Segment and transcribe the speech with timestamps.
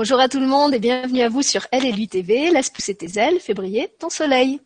[0.00, 2.70] Bonjour à tout le monde et bienvenue à vous sur Elle et lui TV, laisse
[2.70, 4.58] pousser tes ailes, fais briller ton soleil.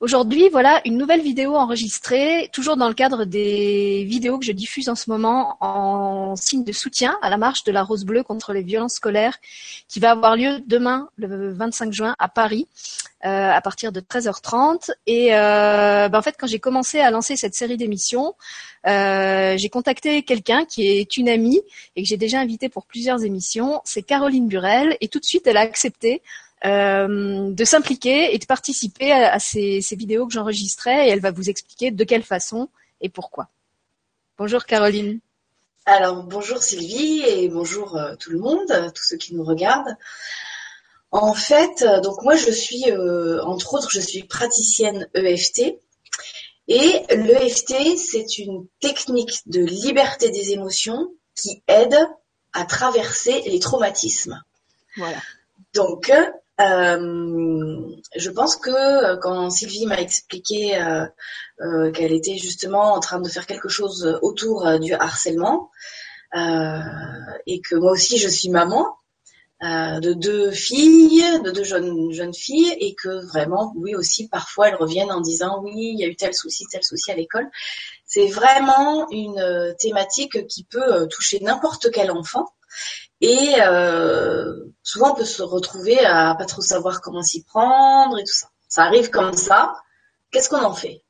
[0.00, 4.88] Aujourd'hui, voilà une nouvelle vidéo enregistrée, toujours dans le cadre des vidéos que je diffuse
[4.88, 8.52] en ce moment en signe de soutien à la marche de la Rose Bleue contre
[8.52, 9.38] les violences scolaires
[9.88, 12.66] qui va avoir lieu demain, le 25 juin, à Paris,
[13.24, 14.90] euh, à partir de 13h30.
[15.06, 18.34] Et euh, ben, en fait, quand j'ai commencé à lancer cette série d'émissions,
[18.88, 21.62] euh, j'ai contacté quelqu'un qui est une amie
[21.94, 23.80] et que j'ai déjà invité pour plusieurs émissions.
[23.84, 26.20] C'est Caroline Burel et tout de suite, elle a accepté
[26.64, 31.50] euh, de s'impliquer et de participer à, ces, vidéos que j'enregistrais et elle va vous
[31.50, 32.68] expliquer de quelle façon
[33.00, 33.48] et pourquoi.
[34.38, 35.20] Bonjour Caroline.
[35.86, 39.96] Alors bonjour Sylvie et bonjour euh, tout le monde, tous ceux qui nous regardent.
[41.10, 42.84] En fait, euh, donc moi je suis,
[43.42, 45.78] entre autres, je suis praticienne EFT.
[46.66, 51.94] Et l'EFT, c'est une technique de liberté des émotions qui aide
[52.54, 54.42] à traverser les traumatismes.
[54.96, 55.18] Voilà.
[55.74, 56.10] Donc,
[56.60, 57.80] euh,
[58.16, 63.28] je pense que euh, quand Sylvie m'a expliqué euh, qu'elle était justement en train de
[63.28, 65.70] faire quelque chose autour du harcèlement
[66.36, 68.86] et que moi aussi je suis maman
[69.62, 74.74] de deux filles, de deux jeunes jeunes filles et que vraiment oui aussi parfois elles
[74.74, 77.48] reviennent en disant oui il y a eu tel souci tel souci à l'école.
[78.04, 82.46] C'est vraiment une thématique qui peut toucher n'importe quel enfant
[83.20, 88.24] et euh, souvent, on peut se retrouver à pas trop savoir comment s'y prendre et
[88.24, 88.48] tout ça.
[88.68, 89.74] Ça arrive comme ça.
[90.30, 91.02] Qu'est-ce qu'on en fait?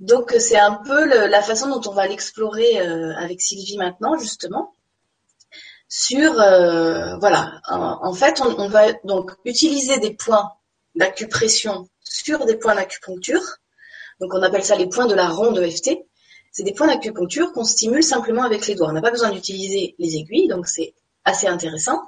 [0.00, 4.74] Donc, c'est un peu la façon dont on va l'explorer euh, avec Sylvie maintenant, justement.
[5.88, 10.50] Sur, euh, voilà, en, fait, on, va donc utiliser des points
[10.94, 13.42] d'acupression sur des points d'acupuncture.
[14.20, 15.98] Donc, on appelle ça les points de la ronde EFT
[16.52, 18.90] c'est des points d'acupuncture qu'on stimule simplement avec les doigts.
[18.90, 22.02] On n'a pas besoin d'utiliser les aiguilles, donc c'est assez intéressant.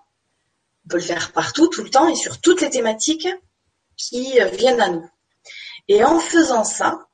[0.85, 3.29] On peut le faire partout, tout le temps et sur toutes les thématiques
[3.97, 5.09] qui euh, viennent à nous.
[5.89, 7.09] Et en faisant ça,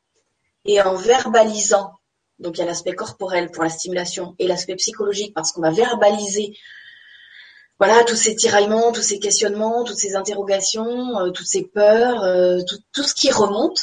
[0.64, 1.92] et en verbalisant,
[2.40, 5.70] donc il y a l'aspect corporel pour la stimulation et l'aspect psychologique parce qu'on va
[5.70, 6.56] verbaliser
[7.78, 12.58] voilà tous ces tiraillements, tous ces questionnements, toutes ces interrogations, euh, toutes ces peurs, euh,
[12.68, 13.80] tout, tout, ce qui remonte,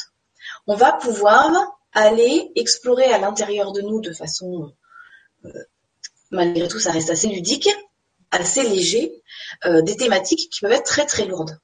[0.68, 1.50] on va pouvoir
[1.92, 4.72] aller explorer à l'intérieur de nous de façon,
[5.44, 5.48] euh,
[6.30, 7.68] malgré tout, ça reste assez ludique,
[8.30, 9.22] assez léger,
[9.64, 11.58] euh, des thématiques qui peuvent être très très lourdes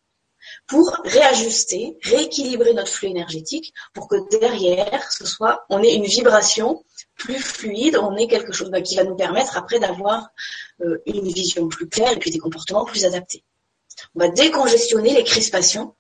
[0.67, 6.85] pour réajuster, rééquilibrer notre flux énergétique pour que derrière, ce soit, on ait une vibration
[7.17, 10.29] plus fluide, on ait quelque chose bah, qui va nous permettre après d'avoir
[10.81, 13.45] euh, une vision plus claire et puis des comportements plus adaptés.
[14.15, 15.95] On va décongestionner les crispations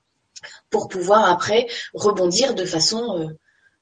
[0.70, 3.30] pour pouvoir après rebondir de façon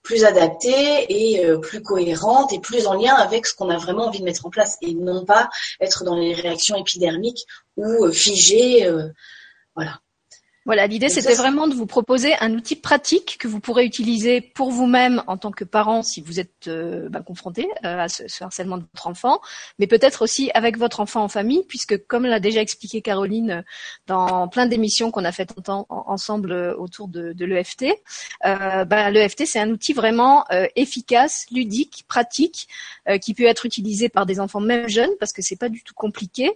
[0.03, 4.07] plus adaptée et euh, plus cohérente et plus en lien avec ce qu'on a vraiment
[4.07, 5.49] envie de mettre en place et non pas
[5.81, 7.47] être dans les réactions épidermiques
[7.77, 8.87] ou euh, figées.
[8.87, 9.09] Euh,
[9.75, 10.01] voilà.
[10.65, 14.71] Voilà, l'idée c'était vraiment de vous proposer un outil pratique que vous pourrez utiliser pour
[14.71, 18.79] vous-même en tant que parent si vous êtes euh, bah, confronté euh, à ce, harcèlement
[18.79, 19.41] de votre enfant,
[19.81, 23.63] mais peut-être aussi avec votre enfant en famille, puisque comme l'a déjà expliqué Caroline euh,
[24.07, 25.53] dans plein d'émissions qu'on a faites
[25.89, 27.87] ensemble autour de, de l'EFT,
[28.43, 30.45] bah, l'EFT c'est un outil vraiment
[30.77, 32.69] efficace, ludique, pratique,
[33.21, 35.95] qui peut être utilisé par des enfants même jeunes parce que c'est pas du tout
[35.95, 36.51] compliqué.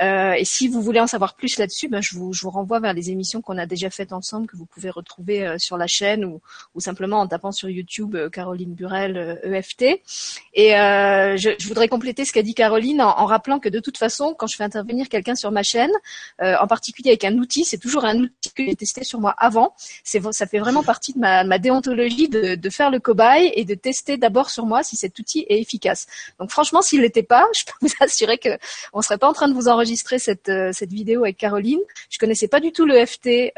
[0.00, 3.10] et si vous voulez en savoir plus là-dessus, je, vous, je vous renvoie vers les
[3.10, 6.40] émissions qu'on a déjà fait ensemble que vous pouvez retrouver euh, sur la chaîne ou,
[6.80, 9.82] simplement en tapant sur YouTube euh, Caroline Burel EFT.
[9.82, 9.98] Euh, e
[10.52, 10.70] et
[11.38, 14.56] je, voudrais compléter ce qu'a dit Caroline en, rappelant que de toute façon, quand je
[14.56, 15.90] fais intervenir quelqu'un sur ma chaîne,
[16.40, 19.74] en particulier avec un outil, c'est toujours un outil que j'ai testé sur moi avant.
[20.04, 24.16] C'est ça fait vraiment partie de ma, déontologie de, faire le cobaye et de tester
[24.18, 26.06] d'abord sur moi si cet outil est efficace.
[26.38, 28.58] Donc franchement, s'il l'était pas, je peux vous assurer que
[28.92, 31.80] on serait pas en train de vous enregistrer cette cette vidéo avec Caroline.
[32.10, 32.84] Je connaissais pas du tout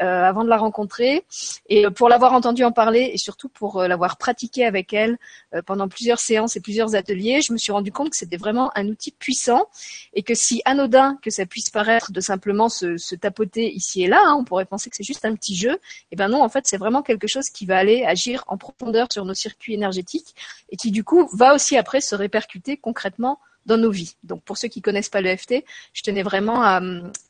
[0.01, 1.23] euh, avant de la rencontrer
[1.69, 5.17] et pour l'avoir entendu en parler et surtout pour euh, l'avoir pratiqué avec elle
[5.53, 8.71] euh, pendant plusieurs séances et plusieurs ateliers, je me suis rendu compte que c'était vraiment
[8.75, 9.65] un outil puissant
[10.13, 14.21] et que si anodin que ça puisse paraître de simplement se, tapoter ici et là,
[14.25, 15.73] hein, on pourrait penser que c'est juste un petit jeu.
[15.73, 18.57] Et eh ben non, en fait, c'est vraiment quelque chose qui va aller agir en
[18.57, 20.35] profondeur sur nos circuits énergétiques
[20.69, 24.15] et qui du coup va aussi après se répercuter concrètement dans nos vies.
[24.23, 25.63] Donc pour ceux qui connaissent pas l'EFT,
[25.93, 26.81] je tenais vraiment à,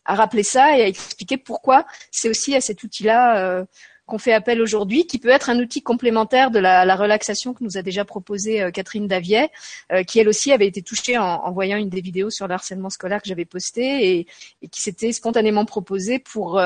[0.05, 3.65] rappeler ça et à expliquer pourquoi c'est aussi à cet outil-là euh,
[4.05, 7.77] qu'on fait appel aujourd'hui, qui peut être un outil complémentaire de la, relaxation que nous
[7.77, 9.49] a déjà proposé euh, Catherine Davier,
[9.93, 12.89] euh, qui elle aussi avait été touchée en, voyant une des vidéos sur le harcèlement
[12.89, 14.19] scolaire que j'avais posté
[14.61, 16.61] et, qui s'était spontanément proposée pour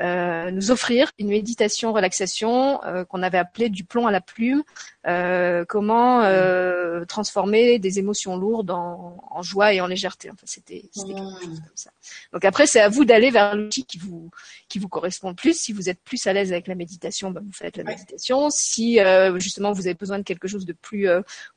[0.00, 4.62] euh, nous offrir une méditation relaxation euh, qu'on avait appelée du plomb à la plume.
[5.06, 6.22] Euh, comment
[7.06, 10.30] transformer des émotions lourdes en, en, joie et en légèreté.
[10.30, 11.90] Enfin, c'était quelque chose comme ça.
[12.32, 14.30] Donc après, c'est à vous d'aller vers l'outil qui vous
[14.68, 15.58] qui vous correspond le plus.
[15.58, 18.50] Si vous êtes plus à l'aise avec la méditation, ben, vous faites la méditation.
[18.50, 18.98] Si
[19.36, 21.08] justement vous avez besoin de quelque chose de plus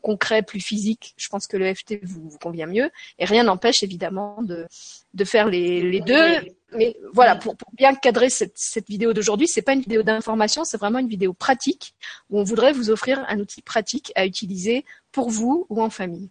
[0.02, 2.90] concret, plus physique, je pense que le FT vous, vous convient mieux.
[3.20, 4.68] Et rien n'empêche évidemment de
[5.14, 6.40] de faire les, les deux
[6.72, 10.64] mais voilà, pour, pour, bien cadrer cette, cette vidéo d'aujourd'hui, c'est pas une vidéo d'information,
[10.64, 11.94] c'est vraiment une vidéo pratique
[12.30, 16.30] où on voudrait vous offrir un outil pratique à utiliser pour vous ou en famille.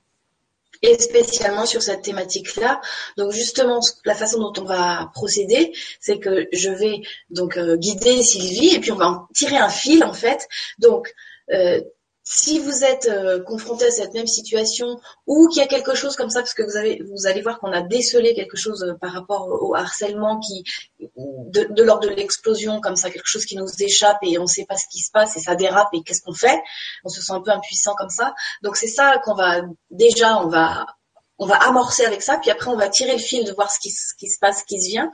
[0.82, 2.80] Et spécialement sur cette thématique-là.
[3.18, 8.22] Donc justement, la façon dont on va procéder, c'est que je vais donc euh, guider
[8.22, 10.48] Sylvie et puis on va en tirer un fil en fait.
[10.78, 11.14] Donc
[11.52, 11.82] euh,
[12.32, 16.14] si vous êtes euh, confronté à cette même situation ou qu'il y a quelque chose
[16.14, 18.94] comme ça, parce que vous, avez, vous allez voir qu'on a décelé quelque chose euh,
[18.94, 20.62] par rapport au harcèlement qui,
[21.16, 24.46] de, de l'ordre de l'explosion, comme ça, quelque chose qui nous échappe et on ne
[24.46, 26.62] sait pas ce qui se passe et ça dérape et qu'est-ce qu'on fait?
[27.04, 28.32] On se sent un peu impuissant comme ça.
[28.62, 30.86] Donc c'est ça qu'on va déjà, on va
[31.38, 33.80] on va amorcer avec ça, puis après on va tirer le fil de voir ce
[33.80, 35.10] qui, ce qui se passe, ce qui se vient.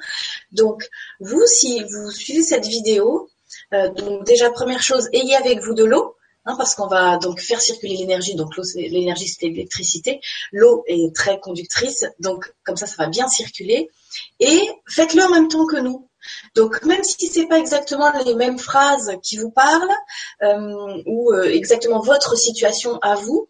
[0.53, 0.87] Donc
[1.21, 3.31] vous, si vous suivez cette vidéo,
[3.73, 6.16] euh, donc déjà première chose, ayez avec vous de l'eau
[6.49, 8.37] Hein, parce qu'on va donc faire circuler l'énergie.
[8.37, 10.21] Donc l'eau, l'énergie, c'est l'électricité.
[10.53, 13.91] L'eau est très conductrice, donc comme ça, ça va bien circuler.
[14.39, 16.09] Et faites-le en même temps que nous.
[16.55, 19.95] Donc même si c'est pas exactement les mêmes phrases qui vous parlent
[20.43, 23.49] euh, ou euh, exactement votre situation à vous,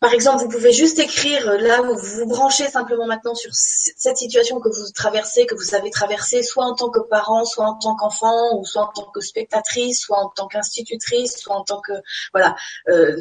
[0.00, 3.50] par exemple, vous pouvez juste écrire euh, là où vous vous branchez simplement maintenant sur
[3.52, 7.64] cette situation que vous traversez, que vous avez traversée, soit en tant que parent, soit
[7.64, 11.64] en tant qu'enfant, ou soit en tant que spectatrice, soit en tant qu'institutrice, soit en
[11.64, 11.92] tant que
[12.32, 12.54] voilà
[12.88, 13.16] euh,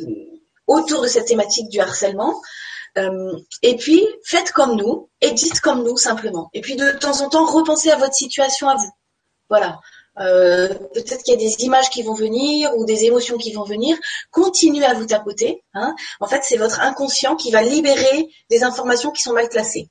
[0.67, 2.39] autour de cette thématique du harcèlement.
[2.97, 6.49] Euh, et puis faites comme nous et dites comme nous simplement.
[6.53, 8.91] Et puis de temps en temps repensez à votre situation à vous.
[9.49, 9.79] Voilà.
[10.19, 13.63] Euh, peut-être qu'il y a des images qui vont venir ou des émotions qui vont
[13.63, 13.97] venir.
[14.31, 15.63] Continuez à vous tapoter.
[15.73, 15.95] Hein.
[16.19, 19.89] En fait, c'est votre inconscient qui va libérer des informations qui sont mal classées.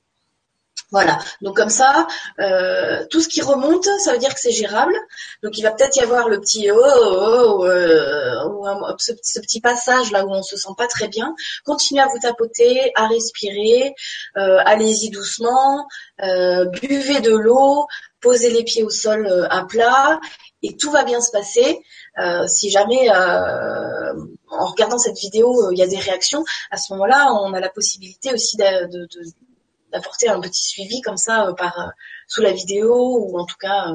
[0.91, 1.19] Voilà.
[1.41, 2.07] Donc comme ça,
[2.39, 4.95] euh, tout ce qui remonte, ça veut dire que c'est gérable.
[5.43, 10.11] Donc il va peut-être y avoir le petit oh, oh, oh euh, ce, petit passage
[10.11, 11.35] là où on se sent pas très bien.
[11.65, 13.93] Continuez à vous tapoter, à respirer.
[14.35, 15.87] Allez-y doucement.
[16.19, 17.87] buvez de l'eau
[18.21, 20.19] poser les pieds au sol euh, à plat
[20.63, 21.79] et tout va bien se passer.
[22.19, 24.13] Euh, si jamais euh,
[24.49, 27.69] en regardant cette vidéo il y a des réactions, à ce moment-là, on a la
[27.69, 28.57] possibilité aussi
[29.97, 31.91] d'apporter un petit suivi comme ça par
[32.27, 33.87] sous la vidéo ou en tout cas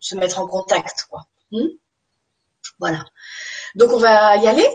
[0.00, 1.06] se mettre en contact.
[1.10, 1.26] Quoi.
[1.50, 1.68] Hmm?
[2.78, 3.04] Voilà.
[3.74, 4.68] Donc on va y aller?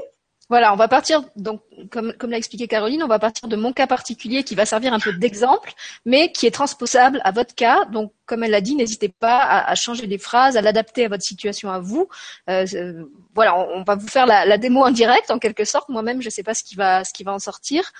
[0.54, 3.74] Voilà, on va partir, donc, comme, comme l'a expliqué Caroline, on va partir de mon
[3.74, 5.74] cas particulier qui va servir un peu d'exemple,
[6.06, 7.86] mais qui est transposable à votre cas.
[7.86, 11.24] Donc, comme elle l'a dit, n'hésitez pas à, changer les phrases, à l'adapter à votre
[11.24, 12.08] situation à vous.
[12.52, 13.04] Euh, euh,
[13.34, 15.90] voilà, on, va vous faire la, la, démo en direct, en quelque sorte.
[15.90, 17.92] Moi-même, je ne sais pas ce qui va, ce qui va en sortir,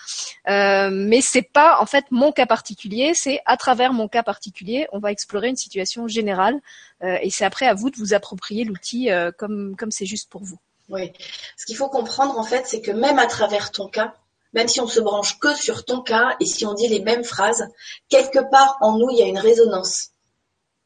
[0.48, 3.16] euh, mais c'est pas en fait mon cas particulier.
[3.16, 6.62] C'est à travers mon cas particulier, on va explorer une situation générale,
[7.04, 9.10] euh, et c'est après à vous de vous approprier l'outil
[9.40, 10.60] comme comme c'est juste pour vous.
[10.90, 11.12] Oui.
[11.58, 14.14] Ce qu'il faut comprendre, en fait, c'est que même à travers ton cas,
[14.54, 17.24] même si on se branche que sur ton cas et si on dit les mêmes
[17.24, 17.68] phrases,
[18.10, 20.10] quelque part en nous, il y a une résonance.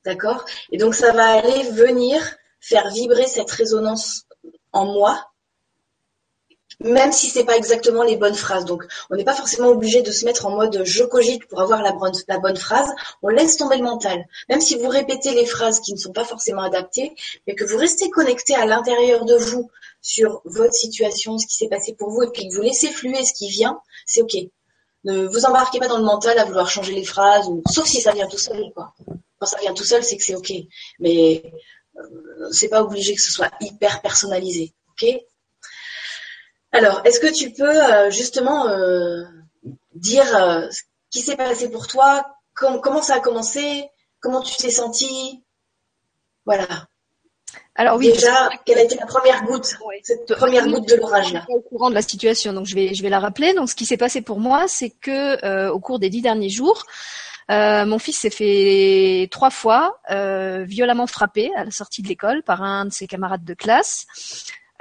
[0.05, 0.45] D'accord?
[0.71, 2.21] Et donc, ça va aller venir
[2.59, 4.23] faire vibrer cette résonance
[4.71, 5.29] en moi
[6.79, 8.65] même si c'est pas exactement les bonnes phrases.
[8.65, 11.81] Donc, on n'est pas forcément obligé de se mettre en mode je cogite pour avoir
[11.81, 12.89] la bonne, phrase.
[13.24, 14.25] On laisse tomber le mental.
[14.49, 17.13] Même si vous répétez les phrases qui ne sont pas forcément adaptées,
[17.47, 19.69] mais que vous restez connecté à l'intérieur de vous
[20.02, 23.25] sur votre situation, ce qui s'est passé pour vous, et puis que vous laissez fluer
[23.25, 24.35] ce qui vient, c'est ok.
[25.04, 28.11] Ne vous embarquez pas dans le mental à vouloir changer les phrases, sauf si ça
[28.11, 28.94] vient tout seul, quoi.
[29.40, 30.54] Quand ça vient tout seul, c'est que c'est ok.
[30.99, 31.44] Mais
[31.97, 35.07] euh, c'est pas obligé que ce soit hyper personnalisé, ok?
[36.71, 39.24] Alors, est-ce que tu peux euh, justement euh,
[39.95, 43.86] dire euh, ce qui s'est passé pour toi, comment ça a commencé,
[44.19, 45.44] comment tu t'es senti
[46.45, 46.68] Voilà.
[47.76, 48.12] Alors oui.
[48.12, 51.90] Déjà, quelle a été la première goutte, cette première goutte de l'orage là Au courant
[51.90, 53.54] de la situation, donc je vais je vais la rappeler.
[53.54, 56.86] Donc ce qui s'est passé pour moi, c'est que au cours des dix derniers jours,
[57.50, 62.86] mon fils s'est fait trois fois violemment frappé à la sortie de l'école par un
[62.86, 64.07] de ses camarades de classe.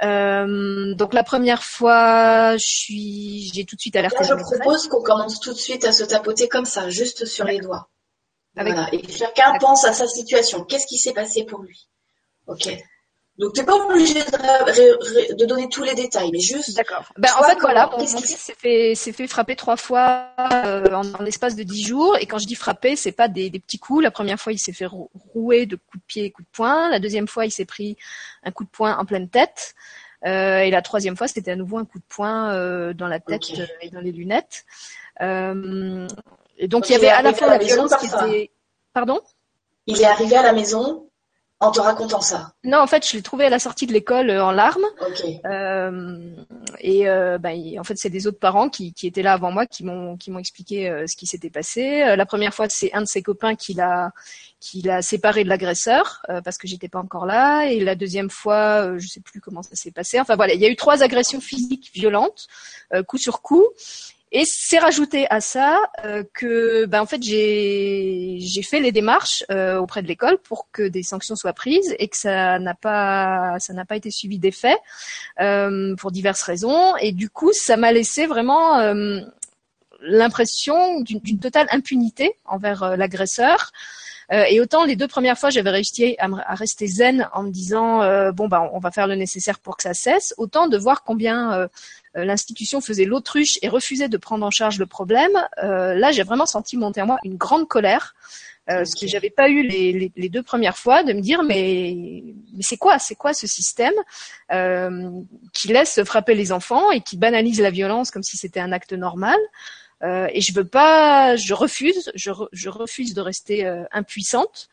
[0.03, 4.23] Euh, donc la première fois, je suis, j'ai tout de suite alerté.
[4.23, 7.59] je propose qu'on commence tout de suite à se tapoter comme ça, juste sur les
[7.59, 7.89] doigts.
[8.55, 8.73] Avec...
[8.73, 8.89] Voilà.
[8.93, 10.63] Et chacun pense à sa situation.
[10.63, 11.87] Qu'est-ce qui s'est passé pour lui?
[12.47, 12.69] Ok.
[13.37, 16.75] Donc tu n'es pas obligé de, de, donner tous les détails, mais juste.
[16.75, 17.05] D'accord.
[17.17, 20.29] Ben, en fait, voilà, mon, fils s'est fait, fait, frapper trois fois
[20.65, 22.17] euh, en, l'espace de dix jours.
[22.19, 24.01] Et quand je dis frapper, c'est pas des, des, petits coups.
[24.01, 26.89] La première fois, il s'est fait rouer de coups de pied et coups de poing.
[26.89, 27.95] La deuxième fois, il s'est pris
[28.43, 29.75] un coup de poing en pleine tête.
[30.25, 33.19] Euh, et la troisième fois, c'était à nouveau un coup de poing euh, dans la
[33.19, 34.65] tête euh, et dans les lunettes.
[35.21, 36.07] Euh,
[36.57, 38.51] et donc, il y avait à la fois la violence qui était.
[38.93, 39.21] Pardon?
[39.85, 41.06] Il est arrivé à la maison
[41.59, 44.29] en te racontant ça Non, en fait, je l'ai trouvé à la sortie de l'école
[44.29, 44.85] euh, en larmes.
[45.45, 46.35] Euh,
[46.79, 47.49] et euh, bah,
[47.79, 50.29] en fait, c'est des autres parents qui, qui, étaient là avant moi qui m'ont qui
[50.29, 52.15] m'ont expliqué ce qui s'était passé.
[52.15, 54.11] La première fois, c'est un de ses copains qui l'a
[54.59, 57.65] qui l'a séparé de l'agresseur parce que j'étais pas encore là.
[57.65, 60.19] Et la deuxième fois, je sais plus comment ça s'est passé.
[60.19, 62.47] Enfin voilà, il y a eu trois agressions physiques violentes,
[63.07, 63.65] coup sur coup.
[64.31, 69.77] Et c'est rajouté à ça euh, que, ben, en fait, j'ai fait les démarches euh,
[69.77, 73.73] auprès de l'école pour que des sanctions soient prises et que ça n'a pas ça
[73.73, 74.75] n'a pas été suivi d'effet
[75.39, 76.95] euh, pour diverses raisons.
[76.97, 79.21] Et du coup, ça m'a laissé vraiment euh,
[80.01, 83.71] l'impression d'une totale impunité envers l'agresseur.
[84.29, 87.99] Et autant les deux premières fois, j'avais réussi à, à, rester zen en me disant
[88.31, 90.33] bon ben on va faire le nécessaire pour que ça cesse.
[90.37, 91.67] Autant de voir combien
[92.17, 95.31] euh, l'institution faisait l'autruche et refusait de prendre en charge le problème,
[95.61, 98.15] euh, là j'ai vraiment senti monter en moi une grande colère.
[98.69, 101.95] Euh, ce que j'avais pas eu les, les, deux premières fois, de me dire mais
[102.53, 103.93] mais c'est quoi, c'est quoi ce système
[104.51, 105.09] euh,
[105.53, 108.91] qui laisse frapper les enfants et qui banalise la violence comme si c'était un acte
[108.91, 109.37] normal.
[110.03, 114.69] Euh, et je veux pas, je refuse, je, je refuse de rester euh, impuissante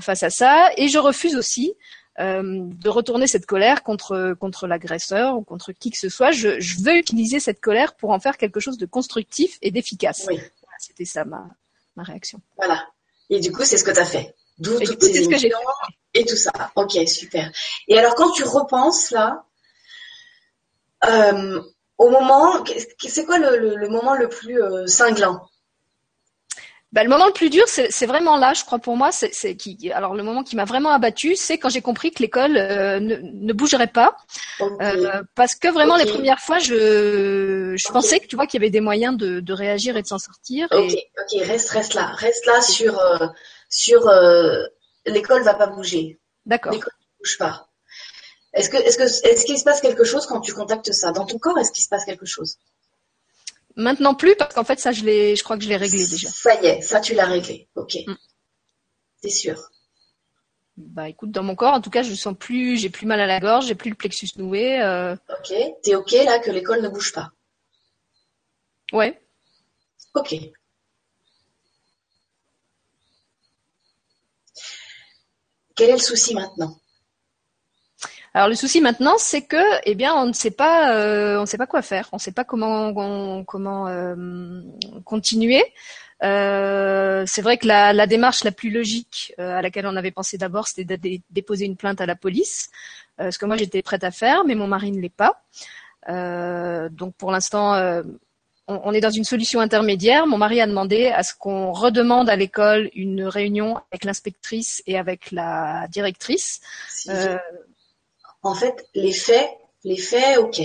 [0.00, 1.74] face à ça, et je refuse aussi
[2.20, 6.30] euh, de retourner cette colère contre contre l'agresseur ou contre qui que ce soit.
[6.30, 10.26] Je, je, veux utiliser cette colère pour en faire quelque chose de constructif et d'efficace.
[10.28, 10.38] Oui.
[10.78, 11.46] C'était ça ma,
[11.96, 12.42] ma réaction.
[12.58, 12.86] Voilà.
[13.30, 14.34] Et du coup, c'est ce que tu as fait.
[14.58, 15.50] D'où toutes ces ce que j'ai
[16.12, 16.52] Et tout ça.
[16.76, 17.50] Ok, super.
[17.88, 19.46] Et alors, quand tu repenses là,
[21.04, 21.62] euh,
[21.98, 22.64] au moment,
[22.98, 25.46] c'est quoi le, le, le, moment le plus euh, cinglant?
[26.92, 29.10] Bah, le moment le plus dur, c'est vraiment là, je crois pour moi.
[29.12, 32.58] C'est qui, alors le moment qui m'a vraiment abattu, c'est quand j'ai compris que l'école
[32.58, 34.14] euh, ne, ne, bougerait pas,
[34.60, 38.62] euh, parce que vraiment les premières fois, je, je pensais que tu vois qu'il y
[38.62, 40.68] avait des moyens de, de réagir et de s'en sortir.
[40.70, 43.26] Ok, ok, reste, reste là, reste là sur euh,
[43.70, 44.10] sur
[45.06, 46.20] l'école va pas bouger.
[46.44, 46.72] D'accord.
[46.72, 47.68] L'école ne bouge pas.
[48.54, 51.12] Est-ce que est-ce que est-ce qu'il se passe quelque chose quand tu contactes ça?
[51.12, 52.58] Dans ton corps Est-ce qu'il se passe quelque chose?
[53.76, 56.28] Maintenant plus parce qu'en fait ça je l'ai, je crois que je l'ai réglé déjà.
[56.28, 57.68] Ça y est, ça tu l'as réglé.
[57.74, 57.96] Ok.
[58.06, 58.14] Mm.
[59.22, 59.70] C'est sûr.
[60.76, 63.26] Bah écoute, dans mon corps, en tout cas, je sens plus, j'ai plus mal à
[63.26, 64.80] la gorge, j'ai plus le plexus noué.
[64.80, 65.14] Euh...
[65.28, 65.54] Ok.
[65.82, 67.30] T'es ok là que l'école ne bouge pas?
[68.92, 69.22] Ouais.
[70.14, 70.34] Ok.
[75.74, 76.78] Quel est le souci maintenant?
[78.34, 81.46] Alors le souci maintenant, c'est que, eh bien, on ne sait pas, euh, on ne
[81.46, 82.94] sait pas quoi faire, on ne sait pas comment
[83.44, 84.62] comment euh,
[85.04, 85.62] continuer.
[86.22, 90.12] Euh, c'est vrai que la, la, démarche la plus logique euh, à laquelle on avait
[90.12, 92.70] pensé d'abord, c'était de déposer une plainte à la police,
[93.20, 95.42] euh, ce que moi j'étais prête à faire, mais mon mari ne l'est pas.
[96.90, 97.74] donc pour l'instant,
[98.68, 100.26] on, on, est dans une solution intermédiaire.
[100.26, 104.98] Mon mari a demandé à ce qu'on redemande à l'école une réunion avec l'inspectrice et
[104.98, 106.60] avec la directrice.
[108.42, 109.50] En fait, les faits,
[109.84, 110.60] les faits, ok.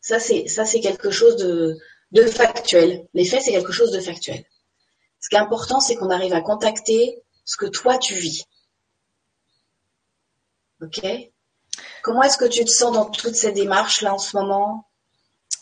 [0.00, 1.78] Ça c'est ça c'est quelque chose de,
[2.12, 3.06] de factuel.
[3.14, 4.44] Les faits c'est quelque chose de factuel.
[5.20, 8.44] Ce qui est important, c'est qu'on arrive à contacter ce que toi tu vis.
[10.82, 11.00] Ok?
[12.02, 14.86] Comment est-ce que tu te sens dans toutes ces démarches là en ce moment?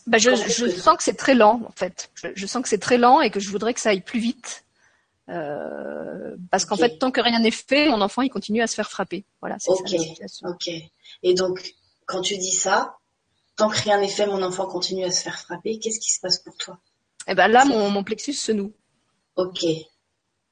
[0.08, 2.10] Bah, je, je sens que c'est très lent en fait.
[2.14, 4.18] Je, je sens que c'est très lent et que je voudrais que ça aille plus
[4.18, 4.64] vite.
[5.28, 8.74] Euh, parce qu'en fait, tant que rien n'est fait, mon enfant il continue à se
[8.74, 9.24] faire frapper.
[9.40, 10.48] Voilà, c'est ça la situation.
[10.48, 10.68] Ok.
[11.22, 11.74] Et donc,
[12.06, 12.96] quand tu dis ça,
[13.56, 16.20] tant que rien n'est fait, mon enfant continue à se faire frapper, qu'est-ce qui se
[16.20, 16.78] passe pour toi?
[17.28, 18.72] Eh ben là, mon, mon, plexus se noue.
[19.36, 19.64] Ok.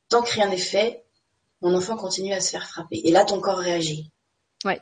[0.08, 1.04] Tant que rien n'est fait,
[1.60, 3.00] mon enfant continue à se faire frapper.
[3.04, 4.10] Et là, ton corps réagit.
[4.64, 4.80] Ouais.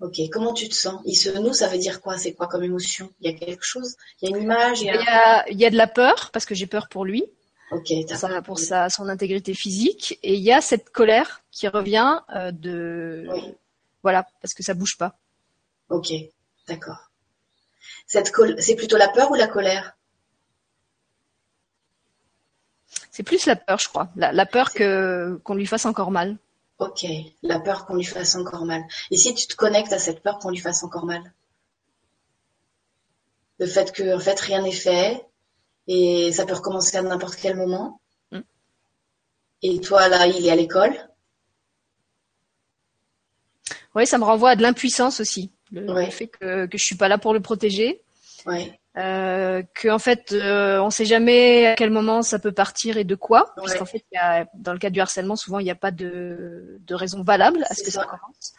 [0.00, 0.20] Ok.
[0.30, 1.00] Comment tu te sens?
[1.06, 2.18] Il se noue, ça veut dire quoi?
[2.18, 3.10] C'est quoi comme émotion?
[3.20, 3.96] Il y a quelque chose?
[4.20, 4.82] Il y a une image?
[4.82, 7.24] Il y a, il y a de la peur, parce que j'ai peur pour lui.
[7.70, 7.88] Ok.
[8.06, 10.18] Pour, sa, pour sa, son intégrité physique.
[10.22, 13.26] Et il y a cette colère qui revient euh, de...
[13.30, 13.54] Oui.
[14.02, 15.18] Voilà, parce que ça bouge pas.
[15.90, 16.12] Ok,
[16.68, 17.10] d'accord.
[18.06, 19.96] Cette c'est plutôt la peur ou la colère?
[23.10, 24.08] C'est plus la peur, je crois.
[24.16, 26.38] La, peur que qu'on lui fasse encore mal.
[26.78, 27.04] Ok,
[27.42, 28.82] la peur qu'on lui fasse encore mal.
[29.10, 31.22] Et si tu te connectes à cette peur qu'on lui fasse encore mal?
[33.58, 35.26] Le fait que en fait rien n'est fait
[35.86, 38.00] et ça peut recommencer à n'importe quel moment.
[38.30, 38.40] Mm.
[39.62, 40.96] Et toi là, il est à l'école?
[43.94, 45.50] Oui, ça me renvoie à de l'impuissance aussi.
[45.72, 48.02] Le, fait que, que je suis pas là pour le protéger.
[48.46, 48.78] Ouais.
[48.96, 53.04] Euh, que en fait, euh, on sait jamais à quel moment ça peut partir et
[53.04, 53.52] de quoi.
[53.56, 53.64] Ouais.
[53.64, 56.78] Puisqu'en fait, y a, dans le cas du harcèlement, souvent, il n'y a pas de,
[56.80, 58.52] de raison valable à ce que ça, ça commence.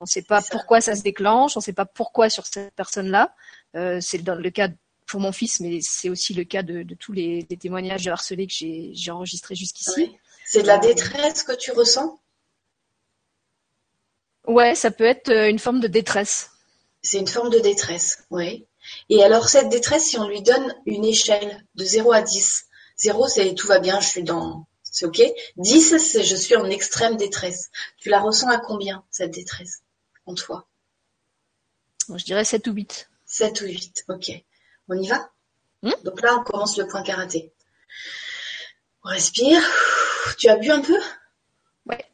[0.00, 0.92] On ne sait pas pourquoi ça.
[0.92, 3.34] ça se déclenche, on ne sait pas pourquoi sur cette personne-là.
[3.76, 4.68] Euh, c'est dans le cas
[5.06, 8.10] pour mon fils, mais c'est aussi le cas de, de tous les, les, témoignages de
[8.10, 10.02] harcelés que j'ai enregistrés jusqu'ici.
[10.02, 10.20] Ouais.
[10.44, 12.20] C'est de la détresse que tu ressens?
[14.46, 16.50] Ouais, ça peut être euh, une forme de détresse.
[17.02, 18.66] C'est une forme de détresse, oui.
[19.08, 22.66] Et alors cette détresse, si on lui donne une échelle de 0 à 10,
[22.98, 24.66] 0 c'est tout va bien, je suis dans...
[24.82, 25.22] C'est ok.
[25.56, 27.70] 10 c'est je suis en extrême détresse.
[27.98, 29.82] Tu la ressens à combien cette détresse
[30.26, 30.66] en toi?
[32.08, 33.10] Je dirais 7 ou 8.
[33.26, 34.30] 7 ou 8, ok.
[34.88, 35.30] On y va?
[35.82, 35.92] Hmm?
[36.04, 37.52] Donc là on commence le point karaté.
[39.04, 39.62] On respire.
[40.38, 40.98] Tu as bu un peu?
[41.86, 42.04] Ouais.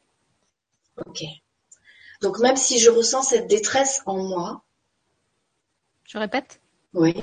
[1.05, 1.23] Ok.
[2.21, 4.63] Donc même si je ressens cette détresse en moi.
[6.05, 6.61] Je répète
[6.93, 7.13] Oui.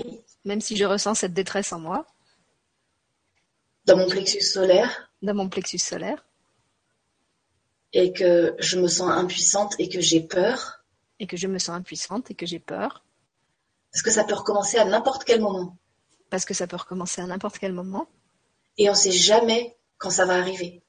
[0.45, 2.07] Même si je ressens cette détresse en moi.
[3.87, 5.11] Dans mon plexus solaire.
[5.23, 6.25] Dans mon plexus solaire.
[7.93, 10.85] Et que je me sens impuissante et que j'ai peur.
[11.19, 13.05] Et que je me sens impuissante et que j'ai peur.
[13.93, 15.77] Parce que ça peut recommencer à n'importe quel moment.
[16.31, 18.09] Parce que ça peut recommencer à n'importe quel moment.
[18.79, 20.83] Et on ne sait jamais quand ça va arriver.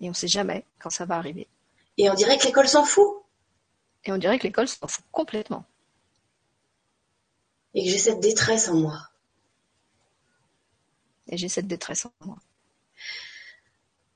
[0.00, 1.48] Et on ne sait jamais quand ça va arriver.
[1.96, 3.08] Et on dirait que l'école s'en fout.
[4.04, 5.64] Et on dirait que l'école s'en fout complètement.
[7.74, 8.98] Et que j'ai cette détresse en moi.
[11.28, 12.38] Et j'ai cette détresse en moi.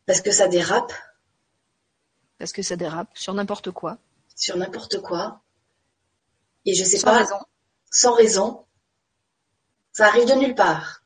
[0.06, 0.92] Parce que ça dérape.
[2.38, 3.98] Parce que ça dérape sur n'importe quoi.
[4.34, 5.40] Sur n'importe quoi.
[6.66, 7.18] Et je sais sans pas.
[7.18, 7.38] Raison.
[7.90, 8.64] Sans raison.
[9.92, 11.02] Ça arrive de nulle part.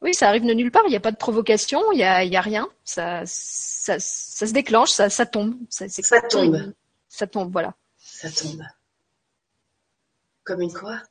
[0.00, 0.84] Oui, ça arrive de nulle part.
[0.86, 2.68] Il n'y a pas de provocation, il n'y a, y a, rien.
[2.84, 5.56] Ça, ça, ça, se déclenche, ça, ça tombe.
[5.70, 6.74] Ça, ça tombe.
[7.08, 7.74] Ça tombe, voilà.
[7.96, 8.62] Ça tombe.
[10.44, 11.02] Comme une quoi?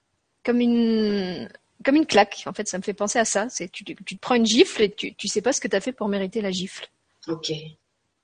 [0.44, 1.50] Comme une
[1.84, 2.44] comme une claque.
[2.46, 3.48] En fait, ça me fait penser à ça.
[3.50, 5.76] C'est tu, tu te prends une gifle et tu tu sais pas ce que tu
[5.76, 6.88] as fait pour mériter la gifle.
[7.28, 7.52] Ok.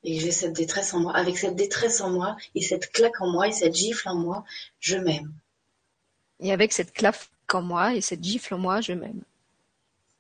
[0.04, 1.16] Et j'ai cette détresse en moi.
[1.16, 4.46] Avec cette détresse en moi et cette claque en moi et cette gifle en moi,
[4.80, 5.32] je m'aime.
[6.40, 7.20] Et avec cette claque
[7.54, 9.22] en moi et cette gifle en moi, je m'aime.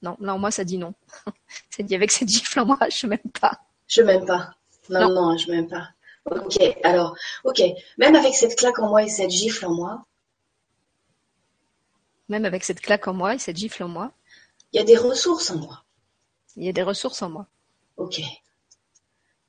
[0.01, 0.93] Non, là en moi ça dit non.
[1.69, 3.59] c'est dit avec cette gifle en moi, je m'aime pas.
[3.87, 4.53] Je m'aime pas.
[4.89, 5.89] Non, non, non je m'aime pas.
[6.25, 7.61] Ok, alors, ok,
[7.97, 10.05] même avec cette claque en moi et cette gifle en moi.
[12.29, 14.13] Même avec cette claque en moi et cette gifle en moi.
[14.71, 15.83] Il y a des ressources en moi.
[16.55, 17.47] Il y a des ressources en moi.
[17.97, 18.19] Ok.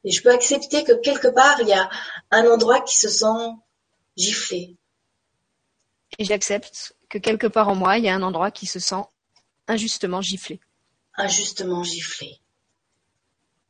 [0.02, 1.90] Et je peux accepter que quelque part, il y a
[2.30, 3.54] un endroit qui se sent
[4.16, 4.76] giflé.
[6.18, 9.02] Et j'accepte que quelque part en moi, il y a un endroit qui se sent
[9.68, 10.60] injustement giflé.
[11.16, 12.40] Injustement giflé.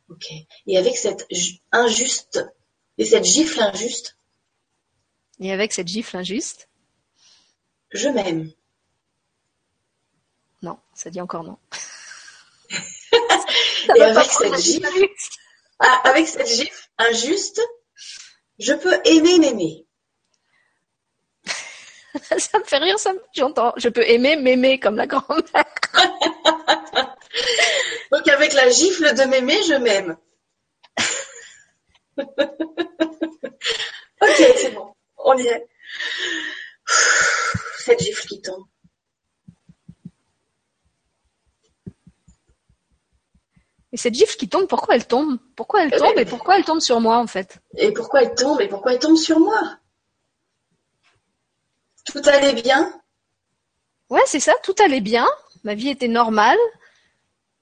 [0.09, 0.27] Ok.
[0.67, 1.27] Et avec cette
[1.73, 2.45] injuste
[2.99, 4.17] et cette gifle injuste.
[5.41, 6.69] Et avec cette gifle injuste.
[7.93, 8.53] Je m'aime.
[11.03, 11.57] Ça dit encore non.
[13.97, 14.87] et avec cette, gifle,
[15.79, 17.63] ah, avec cette gifle injuste,
[18.59, 19.87] je peux aimer m'aimer.
[22.39, 23.15] ça me fait rire, ça.
[23.35, 23.73] J'entends.
[23.79, 25.65] Je peux aimer m'aimer comme la grand-mère.
[28.13, 30.19] Donc avec la gifle de m'aimer, je m'aime.
[32.19, 32.27] ok,
[34.21, 34.95] c'est bon.
[35.17, 35.67] On y est.
[37.79, 38.67] Cette gifle qui tombe.
[43.93, 45.39] Et cette gifle qui tombe, pourquoi elle tombe?
[45.57, 47.59] Pourquoi elle tombe et pourquoi elle tombe sur moi en fait?
[47.77, 49.79] Et pourquoi elle tombe et pourquoi elle tombe sur moi?
[52.05, 53.01] Tout allait bien?
[54.09, 55.29] Ouais, c'est ça, tout allait bien.
[55.65, 56.59] Ma vie était normale.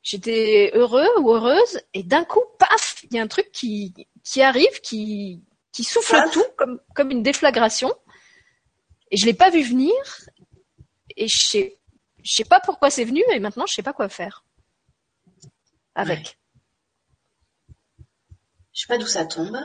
[0.03, 4.43] J'étais heureux ou heureuse et d'un coup, paf, il y a un truc qui, qui
[4.43, 6.31] arrive, qui, qui souffle paf.
[6.31, 7.93] tout comme, comme une déflagration.
[9.11, 9.95] Et je l'ai pas vu venir.
[11.17, 11.79] Et je sais,
[12.23, 14.45] je sais pas pourquoi c'est venu et maintenant je sais pas quoi faire
[15.99, 16.39] avec.
[18.73, 19.59] Je sais pas d'où ça tombe.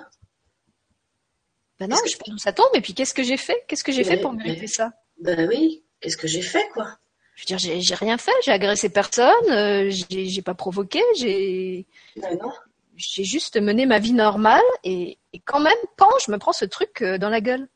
[1.80, 2.72] Ben non, je sais pas d'où ça tombe.
[2.74, 3.64] Et puis qu'est-ce que j'ai fait?
[3.68, 4.92] Qu'est-ce que j'ai fait pour mériter ça?
[5.22, 6.98] Ben oui, qu'est-ce que j'ai fait quoi?
[7.36, 8.34] Je veux dire, j'ai rien fait.
[8.44, 9.50] J'ai agressé personne.
[9.50, 11.02] Euh, j'ai pas provoqué.
[11.18, 11.86] J'ai.
[12.16, 12.52] Ben non.
[12.96, 16.66] J'ai juste mené ma vie normale et, et, quand même, quand je me prends ce
[16.66, 17.68] truc euh, dans la gueule?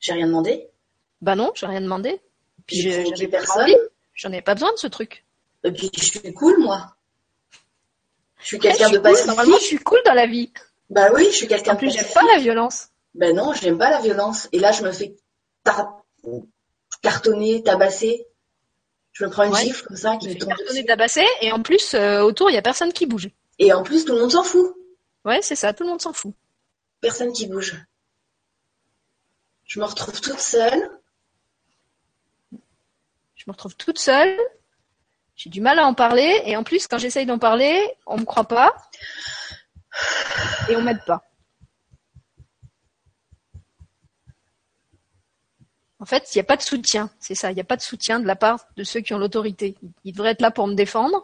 [0.00, 0.68] J'ai rien demandé.
[1.22, 2.20] Ben non, j'ai rien demandé.
[2.66, 3.70] Puis j'avais personne.
[4.14, 5.24] J'en ai pas besoin de ce truc.
[5.64, 6.94] Et puis je suis cool moi.
[8.40, 9.26] Je suis quelqu'un de pacifique.
[9.26, 9.36] Cool.
[9.36, 10.52] Normalement, je suis cool dans la vie.
[10.88, 12.88] Bah oui, je suis quelqu'un de plus, j'aime pas la violence.
[13.14, 14.48] Ben non, j'aime pas la violence.
[14.52, 15.14] Et là, je me fais
[15.64, 16.02] tar...
[17.02, 18.26] cartonner, tabasser.
[19.12, 19.60] Je me prends une ouais.
[19.60, 21.26] gifle comme ça qui me tombe cartonner, tabasser.
[21.42, 23.30] Et en plus, euh, autour, il y a personne qui bouge.
[23.58, 24.74] Et en plus, tout le monde s'en fout.
[25.24, 26.34] Ouais, c'est ça, tout le monde s'en fout.
[27.00, 27.76] Personne qui bouge.
[29.64, 30.90] Je me retrouve toute seule.
[33.36, 34.36] Je me retrouve toute seule.
[35.42, 36.42] J'ai du mal à en parler.
[36.44, 38.76] Et en plus, quand j'essaye d'en parler, on me croit pas.
[40.68, 41.24] Et on m'aide pas.
[45.98, 47.08] En fait, il n'y a pas de soutien.
[47.20, 47.50] C'est ça.
[47.50, 49.78] Il n'y a pas de soutien de la part de ceux qui ont l'autorité.
[50.04, 51.22] Ils devraient être là pour me défendre.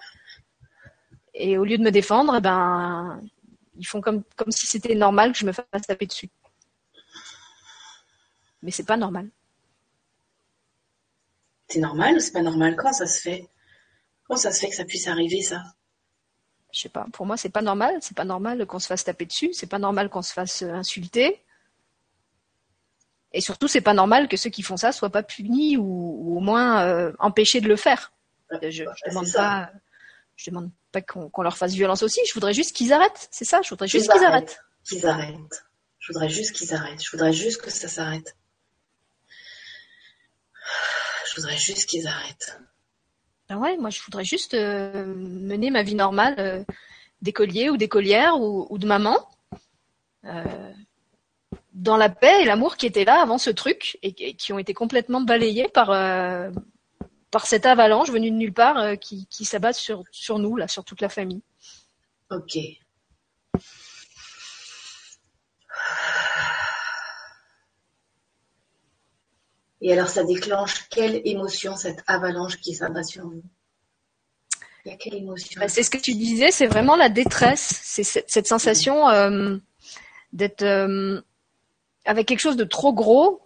[1.34, 3.20] Et au lieu de me défendre, eh ben,
[3.76, 6.30] ils font comme, comme si c'était normal que je me fasse taper dessus.
[8.62, 9.28] Mais c'est pas normal.
[11.68, 12.76] C'est normal ou c'est pas normal?
[12.76, 13.50] Comment ça se fait?
[14.26, 15.62] Comment ça se fait que ça puisse arriver ça?
[16.72, 17.06] Je sais pas.
[17.12, 17.96] Pour moi, c'est pas normal.
[18.00, 19.52] C'est pas normal qu'on se fasse taper dessus.
[19.52, 21.42] C'est pas normal qu'on se fasse insulter.
[23.32, 26.40] Et surtout, c'est pas normal que ceux qui font ça soient pas punis ou, au
[26.40, 28.12] moins euh, empêchés de le faire.
[28.62, 29.70] Je, je, demande pas,
[30.36, 32.20] je demande pas qu'on leur fasse violence aussi.
[32.26, 33.28] Je voudrais juste qu'ils arrêtent.
[33.30, 33.60] C'est ça.
[33.62, 34.60] Je voudrais juste qu'ils arrêtent.
[34.84, 35.64] Qu'ils arrêtent.
[35.98, 37.02] Je voudrais juste qu'ils arrêtent.
[37.02, 38.36] Je voudrais juste que ça s'arrête.
[41.28, 42.60] Je voudrais juste qu'ils arrêtent.
[43.48, 46.64] Ben ouais, moi je voudrais juste euh, mener ma vie normale euh,
[47.22, 49.16] d'écolier ou d'écolière ou, de maman.
[50.24, 50.72] Euh,
[51.72, 54.74] dans la paix et l'amour qui étaient là avant ce truc et, qui ont été
[54.74, 55.88] complètement balayés par
[57.30, 60.84] par cette avalanche venue de nulle part qui, qui s'abat sur sur nous là, sur
[60.84, 61.42] toute la famille.
[62.30, 62.58] Ok.
[69.80, 73.42] Et alors, ça déclenche quelle émotion, cette avalanche qui s'abat sur vous?
[74.84, 75.60] Il y a quelle émotion?
[75.60, 77.80] Bah, C'est ce que tu disais, c'est vraiment la détresse.
[77.82, 79.56] C'est cette, sensation euh,
[80.32, 81.20] d'être euh,
[82.04, 83.42] avec quelque chose de trop gros.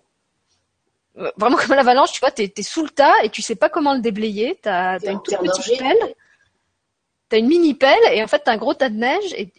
[1.37, 3.95] Vraiment comme l'avalanche, tu vois, tu es, sous le tas et tu sais pas comment
[3.95, 4.59] le déblayer.
[4.63, 6.15] Tu as, une toute petite pelle.
[7.29, 9.35] Tu as une mini pelle et en fait, tu as un gros tas de neige
[9.35, 9.51] et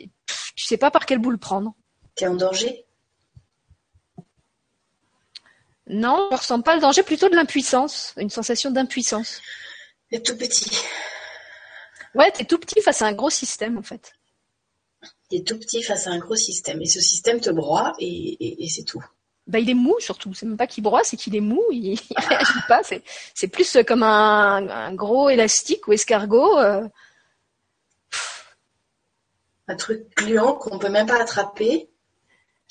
[0.55, 1.73] tu sais pas par quel bout le prendre.
[2.15, 2.85] Tu es en danger?
[5.91, 9.41] Non, je ne ressens pas le danger, plutôt de l'impuissance, une sensation d'impuissance.
[10.09, 10.71] T'es tout petit.
[12.15, 14.13] Ouais, t'es tout petit face à un gros système en fait.
[15.29, 18.83] T'es tout petit face à un gros système et ce système te broie et, c'est
[18.83, 19.03] tout.
[19.47, 20.33] Bah, il est mou surtout.
[20.33, 21.61] C'est même pas qu'il broie, c'est qu'il est mou.
[21.71, 22.81] Il, il réagit pas.
[22.83, 26.57] C'est, plus comme un, gros élastique ou escargot.
[26.57, 26.87] Euh.
[29.67, 31.90] Un truc gluant qu'on peut même pas attraper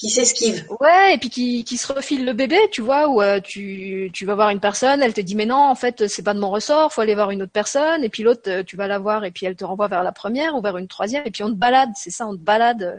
[0.00, 0.66] qui s'esquive.
[0.80, 4.24] Ouais, et puis qui, qui se refile le bébé, tu vois, où euh, tu, tu
[4.24, 6.50] vas voir une personne, elle te dit mais non, en fait, c'est pas de mon
[6.50, 9.26] ressort, faut aller voir une autre personne, et puis l'autre, euh, tu vas la voir,
[9.26, 11.50] et puis elle te renvoie vers la première ou vers une troisième, et puis on
[11.50, 12.98] te balade, c'est ça, on te balade euh,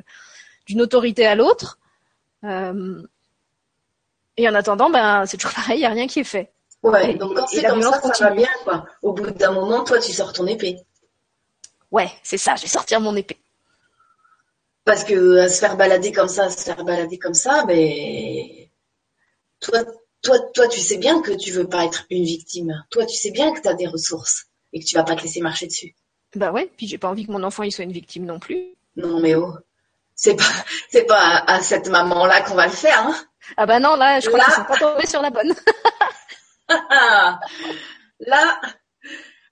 [0.67, 1.79] d'une autorité à l'autre.
[2.43, 2.47] et
[4.47, 6.51] en attendant, ben c'est toujours pareil, il y a rien qui est fait.
[6.83, 8.85] Ouais, donc quand c'est comme ça, ça va bien, quoi.
[9.01, 10.77] Au bout d'un moment, toi, tu sors ton épée.
[11.89, 13.39] Ouais, c'est ça, je vais sortir mon épée.
[14.83, 18.61] Parce que à se faire balader comme ça, à se faire balader comme ça, ben
[19.59, 19.79] toi,
[20.21, 22.83] toi, toi, tu sais bien que tu veux pas être une victime.
[22.89, 25.21] Toi, tu sais bien que tu as des ressources et que tu vas pas te
[25.21, 25.95] laisser marcher dessus.
[26.35, 28.75] Bah ouais, puis j'ai pas envie que mon enfant il soit une victime non plus.
[28.95, 29.53] Non mais oh,
[30.15, 30.43] c'est pas
[30.89, 33.05] c'est pas à, cette maman là qu'on va le faire.
[33.05, 33.15] Hein.
[33.57, 35.53] Ah bah non là, je crois qu'ils sont pas tombés sur la bonne.
[38.19, 38.61] là,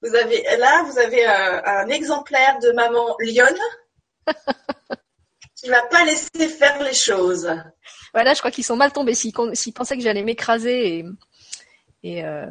[0.02, 3.60] vous avez là vous avez un, un exemplaire de maman lionne
[5.60, 7.50] qui va pas laisser faire les choses.
[8.14, 9.14] Voilà, je crois qu'ils sont mal tombés.
[9.14, 11.06] S'ils, pensaient que j'allais m'écraser et,
[12.04, 12.48] et euh,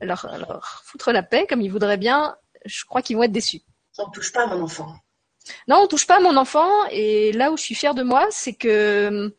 [0.00, 3.62] leur, foutre la paix comme ils voudraient bien, je crois qu'ils vont être déçus.
[3.98, 4.94] On ne touche pas à mon enfant.
[5.68, 6.70] Non, on touche pas à mon enfant.
[6.90, 9.34] Et là où je suis fière de moi, c'est que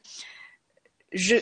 [1.12, 1.36] je